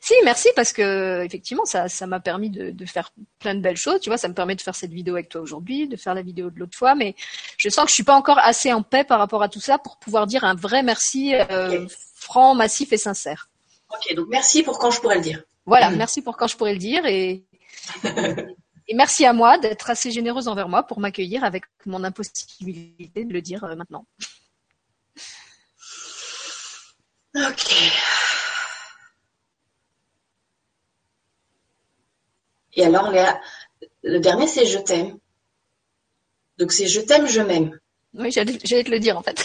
[0.00, 3.76] si, merci parce que effectivement, ça, ça m'a permis de, de, faire plein de belles
[3.76, 4.00] choses.
[4.00, 6.22] Tu vois, ça me permet de faire cette vidéo avec toi aujourd'hui, de faire la
[6.22, 7.14] vidéo de l'autre fois, mais
[7.56, 9.78] je sens que je suis pas encore assez en paix par rapport à tout ça
[9.78, 13.49] pour pouvoir dire un vrai merci euh, franc, massif et sincère.
[13.92, 15.42] Ok, donc merci pour quand je pourrais le dire.
[15.66, 17.44] Voilà, merci pour quand je pourrais le dire et,
[18.88, 23.32] et merci à moi d'être assez généreuse envers moi pour m'accueillir avec mon impossibilité de
[23.32, 24.06] le dire euh, maintenant.
[27.34, 27.72] Ok.
[32.74, 33.40] Et alors, Léa,
[34.02, 35.18] le dernier, c'est je t'aime.
[36.58, 37.78] Donc, c'est je t'aime, je m'aime.
[38.14, 39.44] Oui, j'allais te le dire, en fait.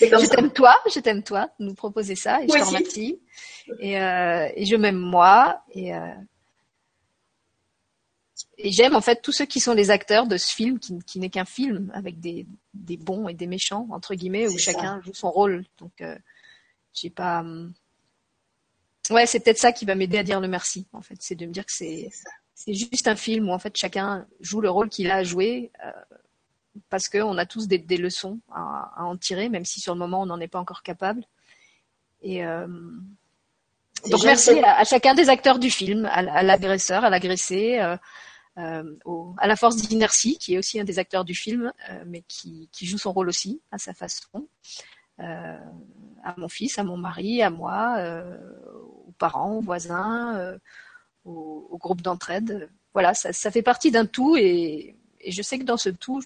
[0.00, 3.20] Je t'aime toi, je t'aime toi, nous proposer ça et je te remercie.
[3.80, 6.14] Et, euh, et je m'aime moi et, euh,
[8.58, 11.18] et j'aime en fait tous ceux qui sont les acteurs de ce film qui, qui
[11.18, 15.14] n'est qu'un film avec des, des bons et des méchants entre guillemets où chacun joue
[15.14, 15.64] son rôle.
[15.78, 16.16] Donc euh,
[16.92, 17.72] j'ai pas hum,
[19.10, 21.16] ouais c'est peut-être ça qui va m'aider à dire le merci en fait.
[21.20, 22.10] C'est de me dire que c'est
[22.54, 25.70] c'est juste un film où en fait chacun joue le rôle qu'il a à jouer
[25.84, 25.90] euh,
[26.88, 30.26] parce qu'on a tous des, leçons à, en tirer, même si sur le moment on
[30.26, 31.22] n'en est pas encore capable.
[32.22, 32.66] Et euh,
[34.10, 37.96] donc merci à, chacun des acteurs du film, à, l'agresseur, à l'agressé, euh,
[38.58, 38.94] euh,
[39.38, 41.72] à la force d'inertie, qui est aussi un des acteurs du film,
[42.06, 44.48] mais qui, joue son rôle aussi à sa façon.
[45.18, 47.96] à mon fils, à mon mari, à moi,
[49.06, 50.58] aux parents, aux voisins,
[51.24, 52.70] au, groupe d'entraide.
[52.92, 56.22] Voilà, ça, fait partie d'un tout et, et je sais que dans ce tout,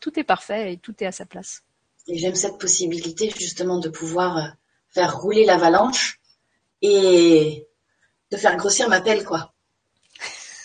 [0.00, 1.62] tout est parfait et tout est à sa place.
[2.08, 4.48] Et j'aime cette possibilité justement de pouvoir euh,
[4.88, 6.20] faire rouler l'avalanche
[6.82, 7.68] et
[8.32, 9.52] de faire grossir ma pelle, quoi.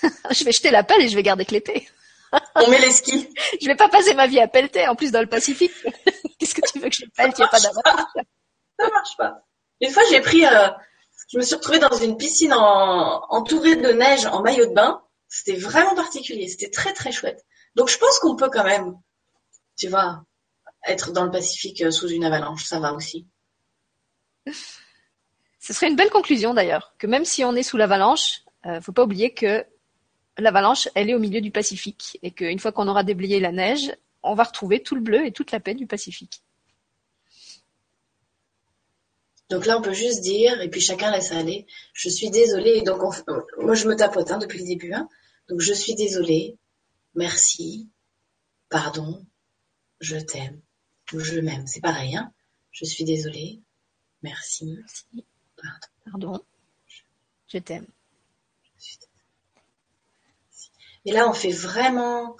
[0.32, 1.88] je vais jeter la pelle et je vais garder que l'épée.
[2.56, 3.30] On met les skis.
[3.62, 5.74] je vais pas passer ma vie à pelleter, en plus dans le Pacifique.
[6.40, 8.12] Qu'est-ce que tu veux que je pelle qu'il n'y a pas d'avalanche?
[8.80, 9.46] Ça marche pas.
[9.82, 10.70] Une fois, j'ai pris, euh,
[11.32, 15.02] je me suis retrouvée dans une piscine entourée de neige en maillot de bain.
[15.28, 16.48] C'était vraiment particulier.
[16.48, 17.46] C'était très très chouette.
[17.76, 18.96] Donc je pense qu'on peut quand même
[19.76, 20.24] tu vois,
[20.88, 23.28] être dans le Pacifique euh, sous une avalanche, ça va aussi.
[25.60, 28.92] Ce serait une belle conclusion d'ailleurs, que même si on est sous l'avalanche, euh, faut
[28.92, 29.66] pas oublier que
[30.38, 33.92] l'avalanche, elle est au milieu du Pacifique et qu'une fois qu'on aura déblayé la neige,
[34.22, 36.44] on va retrouver tout le bleu et toute la paix du Pacifique.
[39.50, 42.82] Donc là, on peut juste dire, et puis chacun laisse aller, je suis désolée.
[42.82, 43.00] Donc,
[43.60, 44.94] moi, je me tapote hein, depuis le début.
[44.94, 45.08] Hein.
[45.50, 46.58] Donc, je suis désolée,
[47.14, 47.88] merci,
[48.70, 49.24] pardon,
[50.00, 50.62] je t'aime
[51.14, 51.68] ou je m'aime.
[51.68, 52.32] C'est pareil, hein
[52.72, 53.62] Je suis désolée.
[54.22, 54.78] Merci.
[55.58, 55.88] Pardon.
[56.06, 56.46] Pardon.
[57.48, 57.88] Je t'aime.
[61.06, 62.36] Et là, on fait vraiment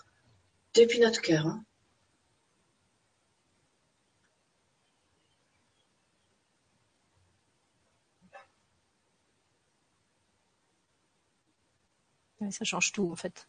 [0.74, 1.46] depuis notre cœur.
[1.46, 1.64] Hein.
[12.52, 13.48] ça change tout en fait.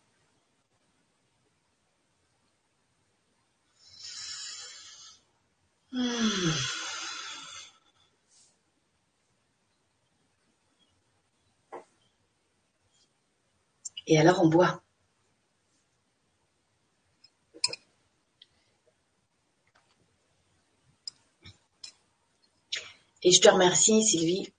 [14.08, 14.82] Et alors on boit.
[23.22, 24.52] Et je te remercie, Sylvie,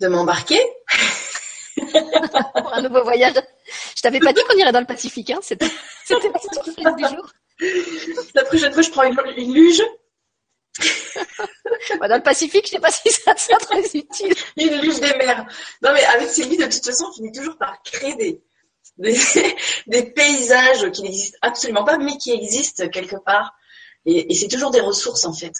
[0.00, 0.58] de m'embarquer.
[1.76, 3.34] pour un nouveau voyage.
[3.94, 5.70] Je t'avais pas dit qu'on irait dans le Pacifique, hein C'était
[6.04, 7.30] c'était le du jour.
[8.34, 9.82] La prochaine fois, je prends une, luge.
[12.00, 14.34] dans le Pacifique, je sais pas si ça sera très utile.
[14.56, 15.46] Une luge des mers.
[15.82, 18.42] Non, mais avec Sylvie, de toute façon, on finit toujours par créer des,
[19.86, 23.54] des, paysages qui n'existent absolument pas, mais qui existent quelque part.
[24.06, 25.52] Et, c'est toujours des ressources, en fait.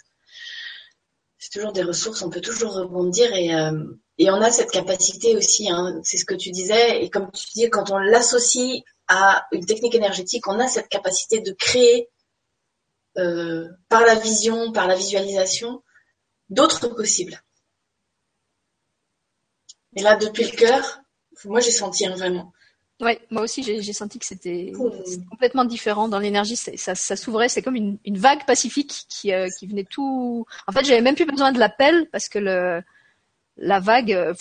[1.39, 3.85] C'est toujours des ressources, on peut toujours rebondir et, euh,
[4.19, 7.47] et on a cette capacité aussi, hein, c'est ce que tu disais, et comme tu
[7.55, 12.09] dis, quand on l'associe à une technique énergétique, on a cette capacité de créer
[13.17, 15.83] euh, par la vision, par la visualisation,
[16.51, 17.43] d'autres possibles.
[19.97, 21.01] Et là, depuis le cœur,
[21.45, 22.53] moi j'ai senti hein, vraiment.
[23.01, 24.73] Oui, moi aussi j'ai senti que c'était
[25.31, 26.57] complètement différent dans l'énergie.
[26.57, 30.47] Ça, ça s'ouvrait, c'est comme une, une, vague pacifique qui, euh, qui venait tout.
[30.67, 32.83] En fait, j'avais même plus besoin de l'appel parce que le,
[33.57, 34.35] la vague, euh,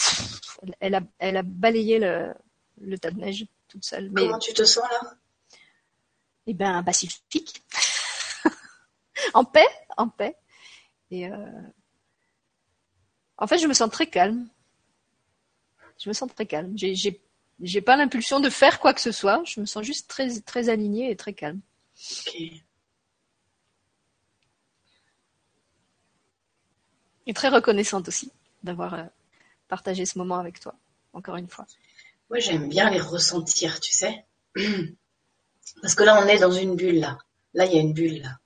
[0.79, 2.33] elle, a, elle a balayé le,
[2.81, 3.45] le tas de neige
[3.77, 4.09] toute seule.
[4.11, 5.13] Mais, Comment tu te sens là?
[6.47, 7.63] Eh ben, pacifique,
[9.33, 9.67] en paix,
[9.97, 10.35] en paix.
[11.11, 11.61] Et euh...
[13.37, 14.47] en fait, je me sens très calme.
[15.99, 16.73] Je me sens très calme.
[16.75, 17.21] J'ai
[17.59, 19.43] j'ai pas l'impulsion de faire quoi que ce soit.
[19.45, 21.59] Je me sens juste très, très alignée et très calme.
[27.25, 28.31] Et très reconnaissante aussi
[28.63, 29.03] d'avoir euh,
[29.67, 30.75] partagé ce moment avec toi,
[31.13, 31.65] encore une fois.
[32.29, 34.25] Moi, j'aime bien les ressentir, tu sais.
[35.81, 37.17] Parce que là, on est dans une bulle, là.
[37.53, 38.37] Là, il y a une bulle, là.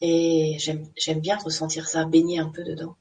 [0.00, 2.96] Et j'aime bien ressentir ça, baigner un peu dedans.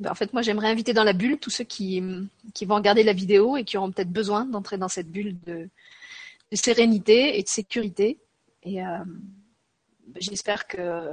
[0.00, 2.02] Ben, en fait, moi, j'aimerais inviter dans la bulle tous ceux qui,
[2.52, 5.68] qui vont regarder la vidéo et qui auront peut-être besoin d'entrer dans cette bulle de,
[6.52, 8.18] sérénité et de sécurité.
[8.64, 9.04] Et euh,
[10.16, 11.12] j'espère que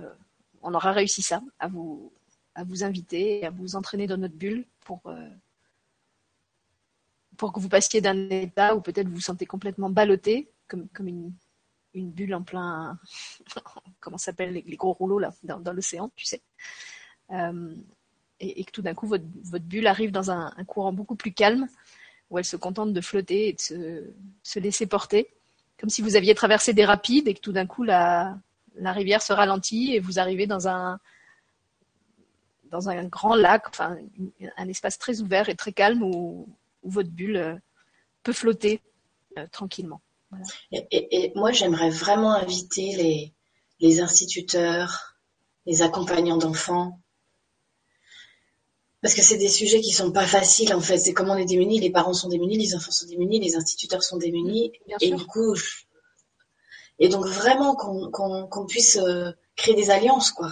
[0.63, 2.11] on aura réussi ça, à vous,
[2.55, 5.29] à vous inviter, à vous entraîner dans notre bulle pour, euh,
[7.37, 11.07] pour que vous passiez d'un état où peut-être vous vous sentez complètement ballotté, comme, comme
[11.07, 11.33] une,
[11.93, 12.99] une bulle en plein,
[13.99, 16.41] comment s'appelle les, gros rouleaux là, dans, l'océan, tu sais.
[17.31, 17.75] Euh,
[18.39, 21.67] et, que tout d'un coup votre, votre, bulle arrive dans un, courant beaucoup plus calme,
[22.29, 25.33] où elle se contente de flotter et de se, se, laisser porter,
[25.79, 28.37] comme si vous aviez traversé des rapides et que tout d'un coup la,
[28.75, 30.99] la rivière se ralentit et vous arrivez dans un
[32.71, 33.97] dans un grand lac, enfin
[34.57, 36.47] un espace très ouvert et très calme où,
[36.83, 37.55] où votre bulle euh,
[38.23, 38.81] peut flotter
[39.37, 40.01] euh, tranquillement.
[40.71, 43.33] Et, et, moi, j'aimerais vraiment inviter les,
[43.81, 45.17] les instituteurs,
[45.65, 46.97] les accompagnants d'enfants,
[49.01, 50.97] parce que c'est des sujets qui sont pas faciles en fait.
[50.97, 54.03] C'est comme on est démunis, les parents sont démunis, les enfants sont démunis, les instituteurs
[54.03, 54.71] sont démunis.
[55.01, 55.55] et du coup,
[56.99, 60.51] et donc vraiment qu'on puisse euh, créer des alliances quoi,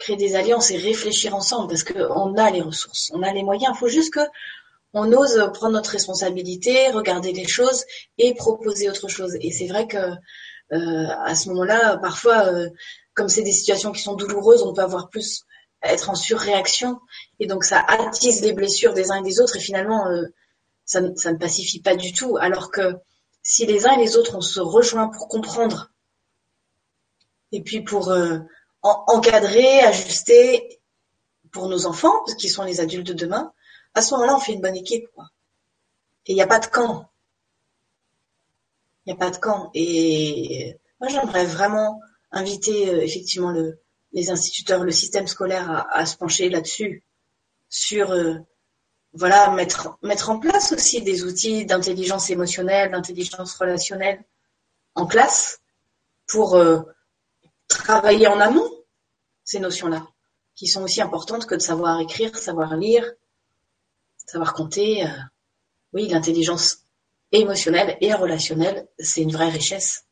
[0.00, 3.44] créer des alliances et réfléchir ensemble parce que on a les ressources, on a les
[3.44, 3.72] moyens.
[3.76, 4.20] Il faut juste que
[4.92, 7.84] on ose prendre notre responsabilité, regarder les choses
[8.18, 9.36] et proposer autre chose.
[9.40, 12.68] Et c'est vrai que euh, à ce moment-là, parfois, euh,
[13.14, 15.44] comme c'est des situations qui sont douloureuses, on peut avoir plus
[15.82, 17.00] être en surréaction
[17.38, 20.26] et donc ça attise les blessures des uns et des autres et finalement euh,
[20.84, 22.36] ça, ça, ne pacifie pas du tout.
[22.38, 22.96] Alors que
[23.42, 25.90] si les uns et les autres on se rejoint pour comprendre
[27.52, 28.38] et puis pour euh,
[28.82, 30.80] encadrer, ajuster
[31.52, 33.52] pour nos enfants, qui sont les adultes de demain,
[33.94, 35.06] à ce moment-là on fait une bonne équipe.
[35.14, 35.28] Quoi.
[36.26, 37.10] Et il n'y a pas de camp.
[39.04, 39.70] Il n'y a pas de camp.
[39.74, 42.00] Et moi j'aimerais vraiment
[42.30, 43.80] inviter euh, effectivement le,
[44.12, 47.02] les instituteurs, le système scolaire à, se pencher là-dessus,
[47.68, 48.34] sur euh,
[49.12, 54.22] voilà mettre mettre en place aussi des outils d'intelligence émotionnelle, d'intelligence relationnelle
[54.94, 55.60] en classe
[56.26, 56.82] pour euh,
[57.78, 58.70] travailler en amont
[59.44, 60.06] ces notions-là,
[60.54, 63.10] qui sont aussi importantes que de savoir écrire, savoir lire,
[64.26, 65.04] savoir compter.
[65.04, 65.10] Euh,
[65.92, 66.84] oui, l'intelligence
[67.32, 70.04] émotionnelle et relationnelle, c'est une vraie richesse.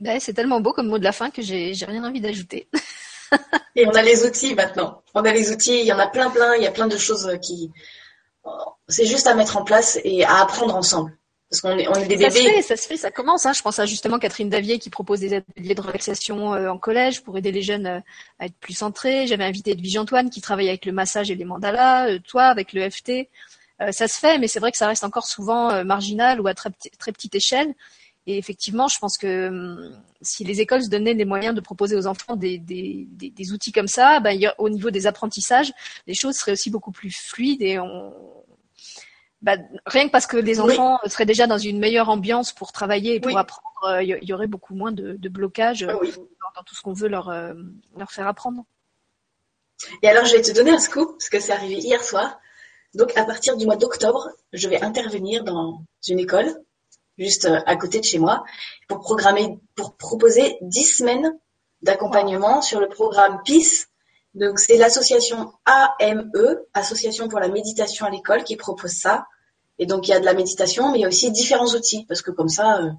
[0.00, 2.68] Ben, c'est tellement beau comme mot de la fin que j'ai rien envie d'ajouter.
[3.74, 5.02] Et on a les outils maintenant.
[5.14, 6.96] On a les outils, il y en a plein, plein, il y a plein de
[6.96, 7.70] choses qui.
[8.88, 11.17] C'est juste à mettre en place et à apprendre ensemble.
[11.50, 12.40] Parce qu'on est, on est des ça bébés.
[12.40, 13.46] Se fait, ça se fait, ça commence.
[13.46, 13.54] Hein.
[13.54, 17.22] Je pense à justement Catherine Davier qui propose des ateliers de relaxation euh, en collège
[17.22, 18.00] pour aider les jeunes euh,
[18.38, 19.26] à être plus centrés.
[19.26, 22.10] J'avais invité Edwige Antoine qui travaille avec le massage et les mandalas.
[22.10, 23.28] Euh, toi avec le FT.
[23.90, 26.70] ça se fait, mais c'est vrai que ça reste encore souvent marginal ou à très,
[26.98, 27.74] très petite échelle.
[28.26, 31.96] Et effectivement, je pense que hum, si les écoles se donnaient les moyens de proposer
[31.96, 35.72] aux enfants des, des, des, outils comme ça, ben, au niveau des apprentissages,
[36.06, 38.12] les choses seraient aussi beaucoup plus fluides et on,
[39.42, 43.16] ben, rien que parce que les enfants seraient déjà dans une meilleure ambiance pour travailler
[43.16, 45.92] et pour apprendre, euh, il y, aurait beaucoup moins de, de blocage ah
[46.56, 47.54] dans tout ce qu'on veut leur, euh,
[47.96, 48.64] leur faire apprendre.
[50.02, 52.40] Et alors, je vais te donner un scoop, parce que c'est arrivé hier soir.
[52.94, 56.52] Donc, à partir du mois d'octobre, je vais intervenir dans une école,
[57.16, 58.44] juste euh, à côté de chez moi,
[58.88, 61.38] pour programmer, pour proposer 10 semaines
[61.82, 63.86] d'accompagnement sur le programme PIS.
[64.34, 69.26] Donc, c'est l'association AME, Association pour la méditation à l'école, qui propose ça.
[69.78, 72.04] Et donc, il y a de la méditation, mais il y a aussi différents outils,
[72.06, 72.90] parce que comme ça, euh,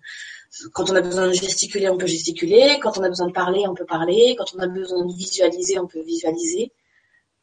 [0.74, 2.80] quand on a besoin de gesticuler, on peut gesticuler.
[2.82, 4.36] Quand on a besoin de parler, on peut parler.
[4.38, 6.72] Quand on a besoin de visualiser, on peut visualiser.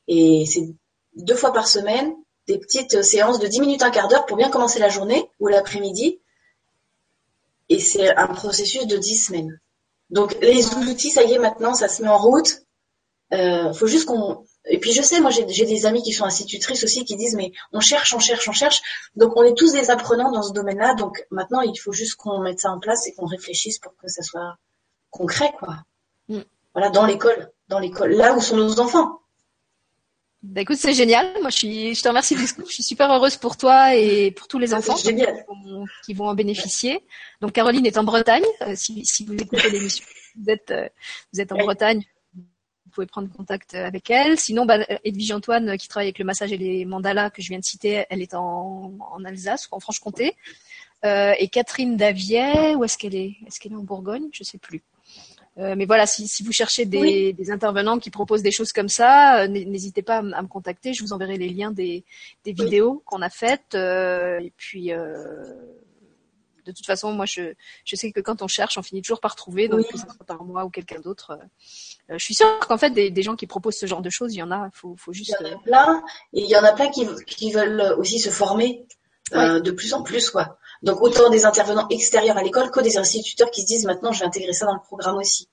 [0.09, 0.69] Et c'est
[1.15, 2.15] deux fois par semaine,
[2.47, 5.49] des petites séances de 10 minutes, un quart d'heure pour bien commencer la journée ou
[5.49, 6.21] l'après-midi.
[7.69, 9.61] Et c'est un processus de 10 semaines.
[10.11, 12.63] Donc les outils, ça y est, maintenant, ça se met en route.
[13.33, 16.85] Euh, faut juste qu'on et puis je sais, moi j'ai des amis qui sont institutrices
[16.85, 18.83] aussi qui disent mais on cherche, on cherche, on cherche.
[19.17, 20.95] Donc on est tous des apprenants dans ce domaine-là.
[20.95, 24.09] Donc maintenant il faut juste qu'on mette ça en place et qu'on réfléchisse pour que
[24.09, 24.57] ça soit
[25.11, 25.79] concret quoi.
[26.29, 26.41] Mm.
[26.73, 29.21] Voilà dans l'école, dans l'école, là où sont nos enfants.
[30.43, 31.27] Bah écoute, c'est génial.
[31.41, 32.37] Moi, je suis, je te remercie.
[32.37, 36.29] Je suis super heureuse pour toi et pour tous les enfants qui vont, qui vont,
[36.29, 37.03] en bénéficier.
[37.41, 38.45] Donc, Caroline est en Bretagne.
[38.61, 40.05] Euh, si, si, vous écoutez l'émission,
[40.37, 40.89] vous êtes, euh,
[41.33, 42.05] vous êtes en Bretagne
[42.97, 44.39] pouvez prendre contact avec elle.
[44.39, 47.59] Sinon, bah, Edwige Antoine, qui travaille avec le massage et les mandalas que je viens
[47.59, 48.93] de citer, elle est en,
[49.25, 50.35] Alsace ou en Franche-Comté.
[51.05, 53.37] Euh, et Catherine Davier, où est-ce qu'elle est?
[53.47, 54.29] Est-ce qu'elle est en Bourgogne?
[54.33, 54.83] Je sais plus.
[55.59, 59.49] Euh, mais voilà, si, vous cherchez des, intervenants qui proposent des choses comme ça, euh,
[59.49, 60.93] n'hésitez pas à, me contacter.
[60.95, 62.05] Je vous enverrai les liens des,
[62.45, 63.75] vidéos qu'on a faites.
[63.75, 64.91] et puis,
[66.67, 67.55] de toute façon, moi, je,
[67.85, 70.45] sais que quand on cherche, on finit toujours par trouver, donc que ce soit par
[70.45, 71.31] moi ou quelqu'un d'autre.
[71.31, 74.35] Euh, euh, je suis sûre qu'en fait, des, gens qui proposent ce genre de choses,
[74.35, 74.71] il y en a.
[74.73, 75.35] Faut, faut juste.
[75.41, 76.03] Il y en a plein,
[76.33, 78.87] et il y en a plein qui, veulent aussi se former
[79.35, 80.59] euh, de plus en plus, quoi.
[80.83, 84.21] Donc autant des intervenants extérieurs à l'école que des instituteurs qui se disent maintenant, je
[84.21, 85.49] vais intégrer ça dans le programme aussi.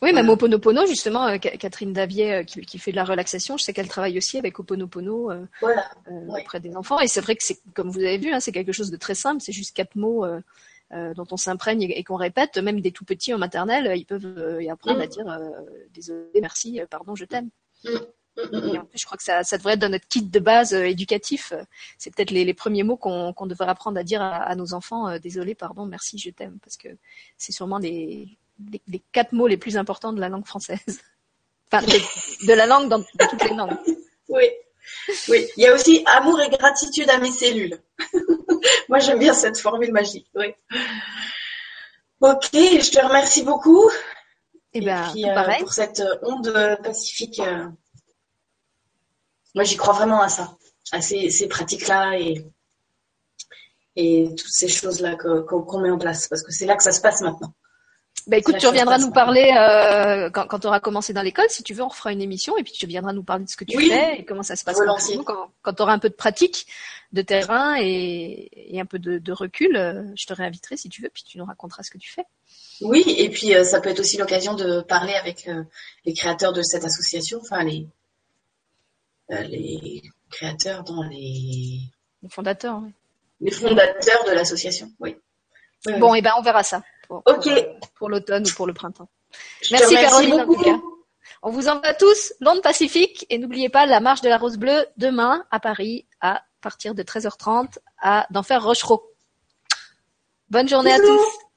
[0.00, 3.72] Oui, même Oponopono, justement, euh, Catherine Davier euh, qui, fait de la relaxation, je sais
[3.72, 5.44] qu'elle travaille aussi avec Oponopono euh,
[6.28, 7.00] auprès des enfants.
[7.00, 9.14] Et c'est vrai que c'est, comme vous avez vu, hein, c'est quelque chose de très
[9.14, 9.42] simple.
[9.42, 10.24] C'est juste quatre mots
[10.90, 12.58] dont on s'imprègne et, qu'on répète.
[12.58, 15.08] Même des tout petits en maternelle, ils peuvent y apprendre à mm.
[15.08, 15.40] dire
[15.92, 17.50] désolé, merci, pardon, je t'aime.
[17.84, 17.90] Mm.
[18.52, 20.72] Mm, et en plus, je crois que ça, devrait être dans notre kit de base
[20.72, 21.52] éducatif.
[21.98, 25.18] C'est peut-être les, premiers mots qu'on devrait apprendre à dire à, nos enfants.
[25.18, 26.88] désolé, pardon, merci, je t'aime, parce que
[27.36, 28.38] c'est sûrement des
[28.86, 30.80] les, quatre mots les plus importants de la langue française.
[31.70, 33.76] Enfin, de, la langue dans, toutes les langues.
[34.30, 34.44] Oui.
[35.28, 37.78] Oui, il y a aussi amour et gratitude à mes cellules.
[38.88, 40.26] Moi, j'aime bien cette formule magique.
[40.34, 40.54] Oui.
[42.22, 43.90] Ok, je te remercie beaucoup.
[44.72, 47.38] Eh ben, et, ben, pour cette onde pacifique.
[47.40, 47.66] Euh,
[49.54, 50.56] moi, j'y crois vraiment à ça,
[50.92, 52.46] à ces, pratiques-là et,
[53.96, 57.00] et toutes ces choses-là qu'on met en place, parce que c'est là que ça se
[57.00, 57.52] passe maintenant.
[58.26, 61.46] Bah écoute, tu reviendras nous parler euh, quand, quand tu auras commencé dans l'école.
[61.48, 63.56] Si tu veux, on refera une émission et puis tu viendras nous parler de ce
[63.56, 64.78] que tu fais et comment ça se passe
[65.24, 66.66] quand, quand tu auras un peu de pratique
[67.12, 69.76] de terrain et, et un peu de, de, recul.
[69.76, 72.24] Euh, je te réinviterai si tu veux, puis tu nous raconteras ce que tu fais.
[72.80, 75.64] Oui, et puis euh, ça peut être aussi l'occasion de parler avec euh,
[76.04, 77.86] les créateurs de cette association, enfin les
[79.30, 81.80] les créateurs dans les
[82.22, 82.80] les fondateurs.
[82.82, 82.92] Oui.
[83.40, 85.16] Les fondateurs de l'association, oui.
[85.98, 89.08] bon, et eh ben on verra ça pour, l'automne ou pour le printemps.
[89.70, 90.46] Merci Caroline
[91.42, 94.86] On vous envoie tous l'onde pacifique et n'oubliez pas la marche de la rose bleue
[94.96, 99.02] demain à Paris à partir de 13h30 à d'Enfer Rochereau.
[100.50, 101.47] Bonne journée à tous.